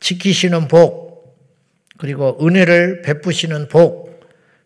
지키시는 0.00 0.68
복, 0.68 1.36
그리고 1.98 2.38
은혜를 2.40 3.02
베푸시는 3.02 3.68
복, 3.68 4.09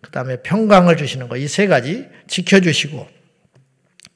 그 0.04 0.10
다음에 0.10 0.36
평강을 0.42 0.98
주시는 0.98 1.28
거, 1.28 1.38
이세 1.38 1.66
가지 1.66 2.06
지켜주시고, 2.26 3.08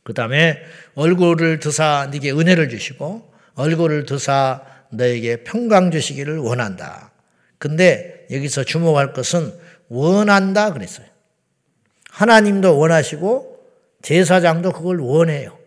그 0.02 0.12
다음에 0.12 0.58
얼굴을 0.94 1.60
드사 1.60 2.10
네게 2.12 2.32
은혜를 2.32 2.68
주시고, 2.68 3.32
얼굴을 3.54 4.04
드사 4.04 4.62
너에게 4.90 5.44
평강 5.44 5.90
주시기를 5.90 6.36
원한다. 6.36 7.10
근데 7.56 8.26
여기서 8.30 8.64
주목할 8.64 9.14
것은 9.14 9.54
원한다 9.88 10.74
그랬어요. 10.74 11.06
하나님도 12.10 12.78
원하시고 12.78 13.58
제사장도 14.02 14.72
그걸 14.72 15.00
원해요. 15.00 15.58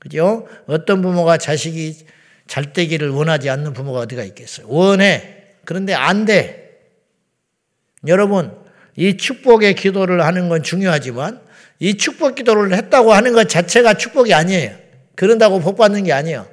그죠? 0.00 0.48
어떤 0.66 1.02
부모가 1.02 1.38
자식이 1.38 2.04
잘 2.48 2.72
되기를 2.72 3.10
원하지 3.10 3.48
않는 3.48 3.74
부모가 3.74 4.00
어디가 4.00 4.24
있겠어요? 4.24 4.66
원해. 4.68 5.44
그런데 5.64 5.94
안 5.94 6.24
돼. 6.24 6.80
여러분, 8.06 8.67
이 8.98 9.16
축복의 9.16 9.76
기도를 9.76 10.24
하는 10.24 10.48
건 10.48 10.64
중요하지만 10.64 11.40
이 11.78 11.96
축복 11.96 12.34
기도를 12.34 12.74
했다고 12.74 13.12
하는 13.12 13.32
것 13.32 13.48
자체가 13.48 13.94
축복이 13.94 14.34
아니에요. 14.34 14.74
그런다고 15.14 15.60
복 15.60 15.76
받는 15.76 16.02
게 16.02 16.12
아니에요. 16.12 16.48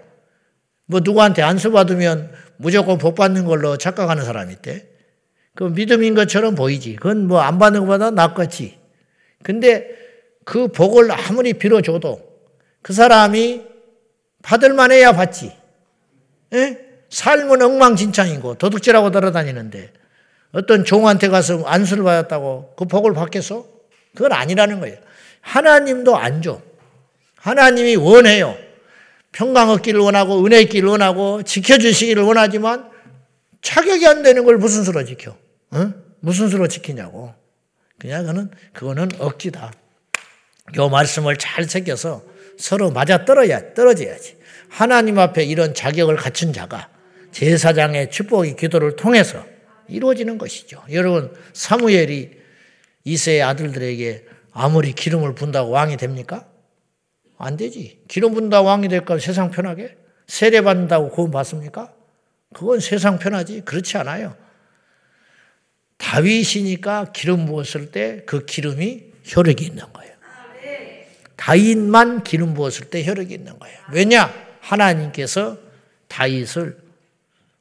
뭐 0.86 1.00
누구한테 1.04 1.42
안수 1.42 1.72
받으면 1.72 2.32
무조건 2.58 3.00
복 3.00 3.16
받는 3.16 3.46
걸로 3.46 3.78
착각하는 3.78 4.24
사람이 4.24 4.54
있대. 4.54 4.86
그 5.56 5.64
믿음인 5.64 6.14
것처럼 6.14 6.54
보이지. 6.54 6.98
그건 6.98 7.28
뭐 7.28 7.42
안 7.42 7.58
받는 7.58 7.80
것보다 7.80 8.12
낫겠지. 8.12 8.78
근데 9.42 9.88
그 10.44 10.68
복을 10.68 11.12
아무리 11.12 11.54
빌어줘도 11.54 12.22
그 12.84 12.94
사람이 12.94 13.64
받을만 14.44 14.92
해야 14.92 15.14
받지. 15.14 15.52
에? 16.54 16.78
삶은 17.10 17.60
엉망진창이고 17.60 18.56
도둑질하고 18.60 19.10
돌아다니는데 19.10 20.05
어떤 20.56 20.86
종한테 20.86 21.28
가서 21.28 21.64
안수를 21.66 22.06
받았다고 22.06 22.76
그 22.78 22.86
복을 22.86 23.14
받겠어? 23.14 23.66
그건 24.16 24.32
아니라는 24.32 24.80
거예요. 24.80 24.98
하나님도 25.42 26.16
안 26.16 26.42
줘. 26.42 26.62
하나님이 27.36 27.98
원해요. 27.98 28.56
평강 29.34 29.70
얻기를 29.72 30.00
원하고 30.00 30.46
은혜 30.46 30.62
있기를 30.62 30.88
원하고 30.88 31.44
지켜주시기를 31.44 32.24
원하지만 32.24 32.90
자격이 33.62 34.08
안 34.08 34.24
되는 34.24 34.46
걸 34.46 34.58
무슨 34.58 34.84
수로 34.84 35.04
지켜? 35.04 35.36
어? 35.72 35.94
무슨 36.22 36.48
수로 36.48 36.70
지키냐고. 36.70 37.34
그냥 38.00 38.26
그는 38.26 38.50
그거는 38.72 39.10
억지다. 39.20 39.74
요 40.78 40.90
말씀을 40.90 41.36
잘 41.36 41.66
새겨서 41.66 42.24
서로 42.58 42.92
맞아 42.92 43.26
떨어야 43.26 43.74
떨어져야지. 43.74 44.38
하나님 44.70 45.20
앞에 45.20 45.44
이런 45.44 45.74
자격을 45.74 46.16
갖춘 46.16 46.54
자가 46.54 46.88
제사장의 47.34 48.10
축복의 48.10 48.56
기도를 48.56 48.96
통해서 48.96 49.55
이루어지는 49.88 50.38
것이죠. 50.38 50.84
여러분 50.92 51.34
사무엘이 51.54 52.32
이세의 53.04 53.44
아들들에게 53.44 54.26
아무리 54.52 54.94
기름을 54.94 55.36
분다고 55.36 55.70
왕이 55.72 55.98
됩니까? 55.98 56.48
안 57.38 57.58
되지. 57.58 58.02
기름 58.08 58.34
분다고 58.34 58.68
왕이 58.68 58.88
될까 58.88 59.20
세상 59.20 59.52
편하게? 59.52 59.98
세례 60.28 60.62
받는다고 60.62 61.10
구원 61.12 61.32
받습니까? 61.32 61.94
그건 62.54 62.80
세상 62.80 63.20
편하지. 63.20 63.62
그렇지 63.62 63.98
않아요. 63.98 64.36
다윗이니까 65.98 67.12
기름 67.14 67.46
부었을 67.46 67.92
때 67.92 68.24
그 68.26 68.46
기름이 68.46 69.04
효력이 69.36 69.66
있는 69.66 69.84
거예요. 69.92 70.16
다윗만 71.36 72.24
기름 72.24 72.54
부었을 72.54 72.90
때 72.90 73.06
효력이 73.06 73.34
있는 73.34 73.60
거예요. 73.60 73.78
왜냐? 73.92 74.34
하나님께서 74.62 75.58
다윗을 76.08 76.78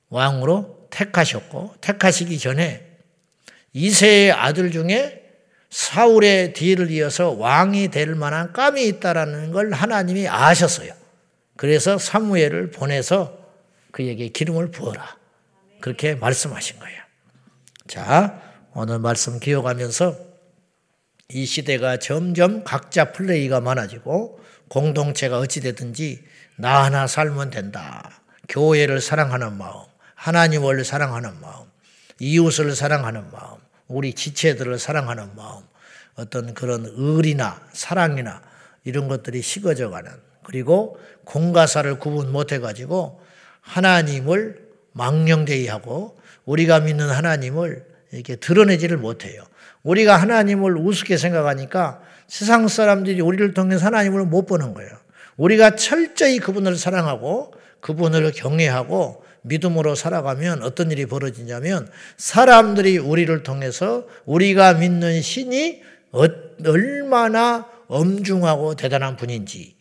왕으로 0.08 0.83
택하셨고 0.94 1.74
택하시기 1.80 2.38
전에 2.38 2.86
이세의 3.72 4.32
아들 4.32 4.70
중에 4.70 5.22
사울의 5.70 6.52
뒤를 6.52 6.90
이어서 6.92 7.30
왕이 7.30 7.88
될 7.88 8.14
만한 8.14 8.52
감이 8.52 8.86
있다라는 8.86 9.50
걸 9.50 9.72
하나님이 9.72 10.28
아셨어요. 10.28 10.92
그래서 11.56 11.98
사무엘을 11.98 12.70
보내서 12.70 13.36
그에게 13.90 14.28
기름을 14.28 14.70
부어라. 14.70 15.16
그렇게 15.80 16.14
말씀하신 16.14 16.78
거예요. 16.78 17.02
자, 17.88 18.40
오늘 18.72 19.00
말씀 19.00 19.40
기억하면서 19.40 20.16
이 21.30 21.44
시대가 21.44 21.96
점점 21.96 22.62
각자 22.62 23.12
플레이가 23.12 23.60
많아지고 23.60 24.40
공동체가 24.68 25.38
어찌되든지 25.38 26.24
나 26.56 26.84
하나 26.84 27.08
살면 27.08 27.50
된다. 27.50 28.22
교회를 28.48 29.00
사랑하는 29.00 29.56
마음, 29.58 29.82
하나님을 30.24 30.86
사랑하는 30.86 31.38
마음, 31.42 31.66
이웃을 32.18 32.74
사랑하는 32.74 33.30
마음, 33.30 33.58
우리 33.88 34.14
지체들을 34.14 34.78
사랑하는 34.78 35.36
마음, 35.36 35.62
어떤 36.14 36.54
그런 36.54 36.86
의리나 36.96 37.60
사랑이나 37.74 38.40
이런 38.84 39.08
것들이 39.08 39.42
식어져 39.42 39.90
가는 39.90 40.10
그리고 40.42 40.98
공가사를 41.24 41.98
구분 41.98 42.32
못 42.32 42.52
해 42.52 42.58
가지고 42.58 43.20
하나님을 43.60 44.66
망령되이 44.92 45.66
하고 45.66 46.18
우리가 46.46 46.80
믿는 46.80 47.10
하나님을 47.10 47.84
이렇게 48.12 48.36
드러내지를 48.36 48.96
못해요. 48.96 49.42
우리가 49.82 50.16
하나님을 50.16 50.78
우습게 50.78 51.18
생각하니까 51.18 52.00
세상 52.28 52.66
사람들이 52.68 53.20
우리를 53.20 53.52
통해 53.52 53.76
하나님을 53.76 54.24
못 54.24 54.46
보는 54.46 54.72
거예요. 54.72 54.90
우리가 55.36 55.76
철저히 55.76 56.38
그분을 56.38 56.76
사랑하고 56.76 57.52
그분을 57.80 58.32
경외하고 58.32 59.24
믿음으로 59.44 59.94
살아가면 59.94 60.62
어떤 60.62 60.90
일이 60.90 61.06
벌어지냐면 61.06 61.88
사람들이 62.16 62.98
우리를 62.98 63.42
통해서 63.42 64.06
우리가 64.24 64.74
믿는 64.74 65.20
신이 65.20 65.82
얼마나 66.64 67.68
엄중하고 67.88 68.74
대단한 68.74 69.16
분인지 69.16 69.76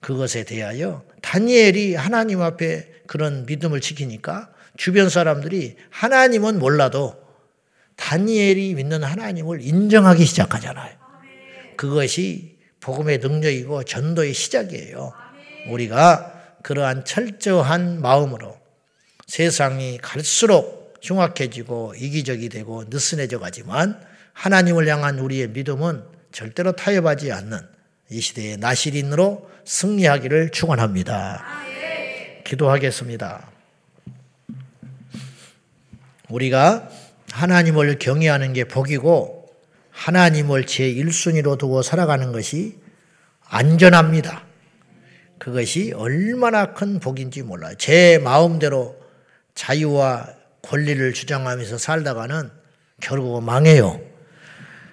그것에 0.00 0.44
대하여 0.44 1.04
다니엘이 1.20 1.94
하나님 1.94 2.40
앞에 2.40 2.88
그런 3.06 3.44
믿음을 3.46 3.80
지키니까 3.80 4.50
주변 4.76 5.08
사람들이 5.08 5.76
하나님은 5.90 6.58
몰라도 6.58 7.16
다니엘이 7.96 8.74
믿는 8.74 9.02
하나님을 9.04 9.60
인정하기 9.60 10.24
시작하잖아요. 10.24 10.96
그것이 11.76 12.56
복음의 12.80 13.18
능력이고 13.18 13.84
전도의 13.84 14.32
시작이에요. 14.32 15.12
우리가 15.70 16.32
그러한 16.62 17.04
철저한 17.04 18.00
마음으로 18.00 18.56
세상이 19.26 19.98
갈수록 19.98 20.94
흉악해지고 21.02 21.94
이기적이 21.96 22.48
되고 22.48 22.84
느슨해져 22.88 23.38
가지만 23.38 24.00
하나님을 24.32 24.88
향한 24.88 25.18
우리의 25.18 25.48
믿음은 25.48 26.04
절대로 26.32 26.72
타협하지 26.72 27.32
않는 27.32 27.58
이 28.10 28.20
시대의 28.20 28.58
나시린으로 28.58 29.50
승리하기를 29.64 30.50
축원합니다. 30.50 31.44
기도하겠습니다. 32.44 33.50
우리가 36.28 36.88
하나님을 37.32 37.98
경외하는 37.98 38.52
게 38.52 38.64
복이고 38.64 39.50
하나님을 39.90 40.66
제 40.66 40.92
1순위로 40.92 41.58
두고 41.58 41.82
살아가는 41.82 42.32
것이 42.32 42.78
안전합니다. 43.48 44.44
그것이 45.38 45.92
얼마나 45.94 46.74
큰 46.74 47.00
복인지 47.00 47.42
몰라요. 47.42 47.74
제 47.78 48.18
마음대로 48.18 49.05
자유와 49.56 50.28
권리를 50.62 51.12
주장하면서 51.12 51.78
살다가는 51.78 52.50
결국 53.00 53.42
망해요. 53.42 54.00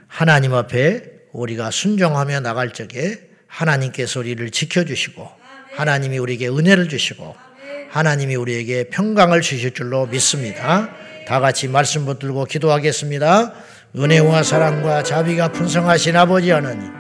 하나님 0.08 0.54
앞에 0.54 1.04
우리가 1.32 1.69
순종하며 1.69 2.39
나갈 2.39 2.73
적에 2.73 3.30
하나님께서 3.47 4.21
우리를 4.21 4.49
지켜주시고 4.49 5.30
하나님이 5.76 6.17
우리에게 6.17 6.47
은혜를 6.47 6.89
주시고 6.89 7.36
하나님이 7.89 8.36
우리에게 8.36 8.86
평강을 8.89 9.41
주실 9.41 9.73
줄로 9.73 10.08
믿습니다. 10.08 10.89
다 11.28 11.39
같이 11.39 11.67
말씀 11.67 12.06
붙들고 12.06 12.45
기도하겠습니다. 12.45 13.54
은혜와 13.95 14.43
사랑과 14.43 15.04
자비가 15.04 15.52
풍성하신 15.52 16.15
아버지 16.15 16.49
하나님. 16.49 16.91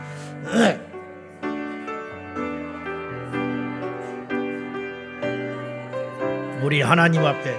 우리 6.73 6.81
하나님 6.81 7.23
앞에 7.23 7.55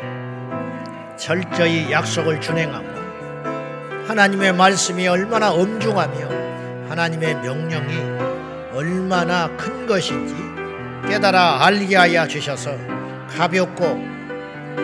철저히 1.16 1.88
약속을 1.88 2.40
준행하고 2.40 2.88
하나님의 4.09 4.53
말씀이 4.55 5.07
얼마나 5.07 5.53
엄중하며 5.53 6.88
하나님의 6.88 7.37
명령이 7.37 7.94
얼마나 8.72 9.46
큰 9.57 9.87
것인지 9.87 10.35
깨달아 11.09 11.64
알게 11.64 11.94
하여 11.94 12.27
주셔서 12.27 12.77
가볍고 13.37 13.85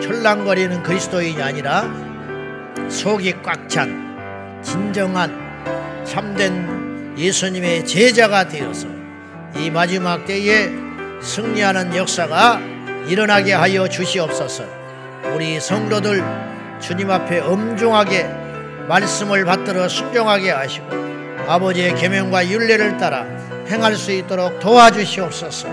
철랑거리는 0.01 0.81
그리스도인이 0.81 1.43
아니라 1.43 1.83
속이 2.87 3.33
꽉 3.43 3.67
찬 3.67 4.61
진정한 4.63 6.05
참된 6.05 7.17
예수님의 7.17 7.85
제자가 7.85 8.47
되어서 8.47 8.87
이 9.57 9.69
마지막 9.69 10.23
때에 10.23 10.71
승리하는 11.19 11.97
역사가 11.97 12.71
일어나게 13.07 13.53
하여 13.53 13.87
주시옵소서. 13.87 14.63
우리 15.33 15.59
성도들 15.59 16.23
주님 16.79 17.09
앞에 17.11 17.39
엄중하게 17.39 18.23
말씀을 18.87 19.45
받들어 19.45 19.87
순종하게 19.87 20.51
하시고 20.51 20.87
아버지의 21.47 21.95
계명과 21.95 22.47
윤례를 22.47 22.97
따라 22.97 23.25
행할 23.67 23.95
수 23.95 24.11
있도록 24.11 24.59
도와주시옵소서. 24.59 25.69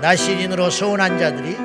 나시린으로 0.00 0.70
소원한 0.70 1.18
자들이 1.18 1.56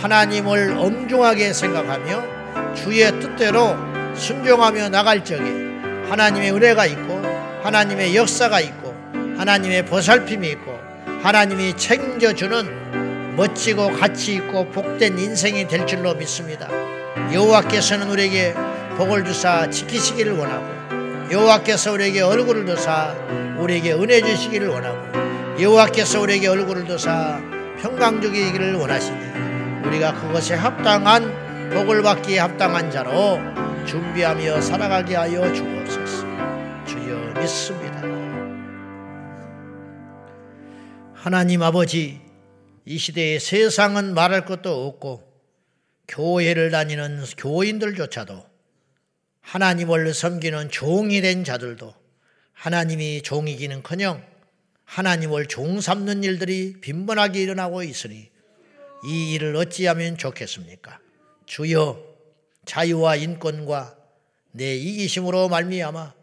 하나님을 0.00 0.76
엄중하게 0.78 1.52
생각하며 1.52 2.74
주의 2.74 3.04
뜻대로 3.20 3.76
순종하며 4.14 4.90
나갈 4.90 5.24
적에 5.24 5.42
하나님의 6.08 6.52
은혜가 6.52 6.86
있고 6.86 7.22
하나님의 7.62 8.14
역사가 8.16 8.60
있고 8.60 8.94
하나님의 9.38 9.86
보살핌이 9.86 10.50
있고 10.50 10.78
하나님이 11.22 11.76
챙겨주는 11.76 13.01
멋지고 13.36 13.90
가치 13.92 14.34
있고 14.34 14.68
복된 14.70 15.18
인생이 15.18 15.66
될 15.66 15.86
줄로 15.86 16.14
믿습니다. 16.14 16.68
여호와께서는 17.32 18.10
우리에게 18.10 18.54
복을 18.96 19.24
주사 19.24 19.68
지키시기를 19.70 20.32
원하고 20.36 21.30
여호와께서 21.32 21.92
우리에게 21.92 22.20
얼굴을 22.20 22.64
드사 22.64 23.14
우리에게 23.58 23.92
은혜 23.94 24.20
주시기를 24.20 24.68
원하고 24.68 25.60
여호와께서 25.60 26.20
우리에게 26.20 26.48
얼굴을 26.48 26.84
드사 26.84 27.40
평강 27.80 28.20
주기를 28.20 28.74
원하시니 28.74 29.18
우리가 29.86 30.14
그것에 30.14 30.54
합당한 30.54 31.70
복을 31.72 32.02
받기에 32.02 32.38
합당한 32.38 32.90
자로 32.90 33.40
준비하며 33.86 34.60
살아가게 34.60 35.16
하여 35.16 35.52
주옵소서. 35.52 36.26
주여 36.86 37.40
믿습니다. 37.40 38.02
하나님 41.14 41.62
아버지, 41.62 42.21
이 42.84 42.98
시대에 42.98 43.38
세상은 43.38 44.14
말할 44.14 44.44
것도 44.44 44.86
없고 44.86 45.30
교회를 46.08 46.70
다니는 46.70 47.24
교인들조차도 47.38 48.44
하나님을 49.40 50.12
섬기는 50.14 50.70
종이 50.70 51.20
된 51.20 51.44
자들도 51.44 51.94
하나님이 52.52 53.22
종이기는 53.22 53.82
커녕 53.82 54.24
하나님을 54.84 55.46
종 55.46 55.80
삼는 55.80 56.22
일들이 56.24 56.80
빈번하게 56.80 57.42
일어나고 57.42 57.82
있으니 57.82 58.30
이 59.04 59.32
일을 59.32 59.56
어찌하면 59.56 60.16
좋겠습니까? 60.16 61.00
주여 61.46 62.04
자유와 62.66 63.16
인권과 63.16 63.96
내 64.52 64.76
이기심으로 64.76 65.48
말미암아 65.48 66.14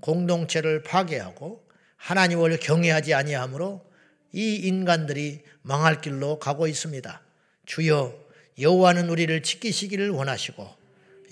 공동체를 0.00 0.82
파괴하고 0.82 1.64
하나님을 1.96 2.58
경외하지 2.58 3.14
아니하므로 3.14 3.86
이 4.32 4.56
인간들이 4.56 5.40
망할 5.62 6.00
길로 6.00 6.38
가고 6.38 6.66
있습니다. 6.66 7.20
주여 7.66 8.26
여호와는 8.58 9.08
우리를 9.08 9.42
지키시기를 9.42 10.10
원하시고 10.10 10.68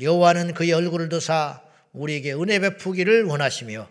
여호와는 0.00 0.54
그의 0.54 0.72
얼굴을 0.72 1.08
드사 1.08 1.62
우리에게 1.92 2.34
은혜 2.34 2.58
베푸기를 2.58 3.24
원하시며 3.24 3.88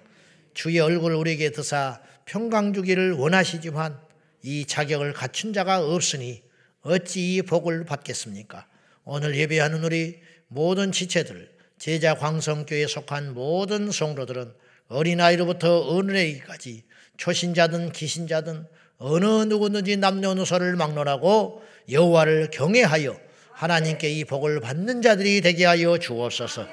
주의 0.54 0.80
얼굴을 0.80 1.16
우리에게 1.16 1.52
드사 1.52 2.02
평강 2.26 2.74
주기를 2.74 3.14
원하시지만 3.14 4.00
이 4.44 4.66
자격을 4.66 5.14
갖춘 5.14 5.54
자가 5.54 5.80
없으니 5.80 6.44
어찌 6.82 7.36
이 7.36 7.42
복을 7.42 7.86
받겠습니까? 7.86 8.68
오늘 9.06 9.36
예배하는 9.36 9.84
우리 9.84 10.20
모든 10.48 10.92
지체들, 10.92 11.50
제자 11.80 12.16
광성교에 12.16 12.88
속한 12.88 13.34
모든 13.34 13.90
성도들은 13.92 14.54
어린아이로부터 14.88 15.80
어른에게까지 15.80 16.84
초신자든 17.18 17.92
기신자든 17.92 18.68
어느 19.06 19.26
누구든지 19.26 19.98
남녀노소를 19.98 20.78
막론하고 20.78 21.62
여호와를 21.92 22.52
경외하여 22.52 23.18
하나님께 23.52 24.10
이 24.10 24.24
복을 24.24 24.62
받는 24.62 25.02
자들이 25.02 25.42
되게 25.42 25.66
하여 25.66 25.98
주옵소서. 25.98 26.66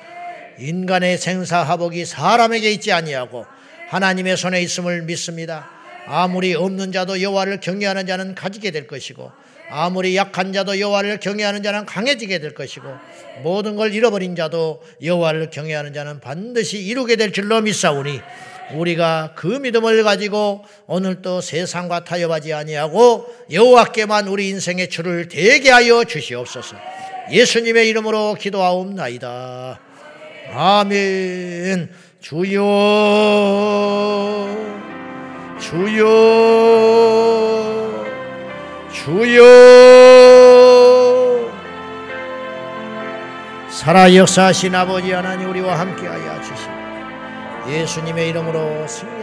인간의 0.60 1.18
생사화복이 1.18 2.04
사람에게 2.04 2.70
있지 2.70 2.92
아니하고 2.92 3.46
하나님의 3.88 4.36
손에 4.36 4.62
있음을 4.62 5.02
믿습니다. 5.02 5.68
아무리 6.06 6.54
없는 6.54 6.92
자도 6.92 7.20
여호와를 7.20 7.58
경외하는 7.58 8.06
자는 8.06 8.36
가지게 8.36 8.70
될 8.70 8.86
것이고 8.86 9.32
아무리 9.68 10.16
약한 10.16 10.52
자도 10.52 10.78
여호와를 10.78 11.18
경외하는 11.18 11.64
자는 11.64 11.84
강해지게 11.84 12.38
될 12.38 12.54
것이고 12.54 12.92
모든 13.42 13.74
걸 13.74 13.92
잃어버린 13.92 14.36
자도 14.36 14.82
여호와를 15.02 15.50
경외하는 15.50 15.92
자는 15.92 16.20
반드시 16.20 16.78
이루게 16.78 17.16
될 17.16 17.32
줄로 17.32 17.60
믿사오니 17.60 18.20
우리가 18.74 19.33
그 19.35 19.46
믿음을 19.46 20.02
가지고 20.04 20.64
오늘도 20.87 21.40
세상과 21.40 22.04
타협하지 22.04 22.52
아니하고 22.52 23.26
여호와께만 23.52 24.28
우리 24.28 24.48
인생의 24.50 24.88
줄을 24.90 25.28
대게 25.28 25.70
하여 25.70 26.04
주시옵소서. 26.04 26.76
예수님의 27.30 27.88
이름으로 27.88 28.35
기도하옵나이다. 28.38 29.80
아멘. 30.52 31.90
주여, 32.20 32.59
주여, 35.59 36.06
주여. 38.92 40.00
살아 43.70 44.14
역사하신 44.14 44.74
아버지 44.74 45.12
하나님 45.12 45.48
우리와 45.48 45.78
함께하여 45.78 46.42
주시옵소서. 46.42 46.79
예수님의 47.70 48.28
이름으로 48.30 48.87
주소서. 48.87 49.19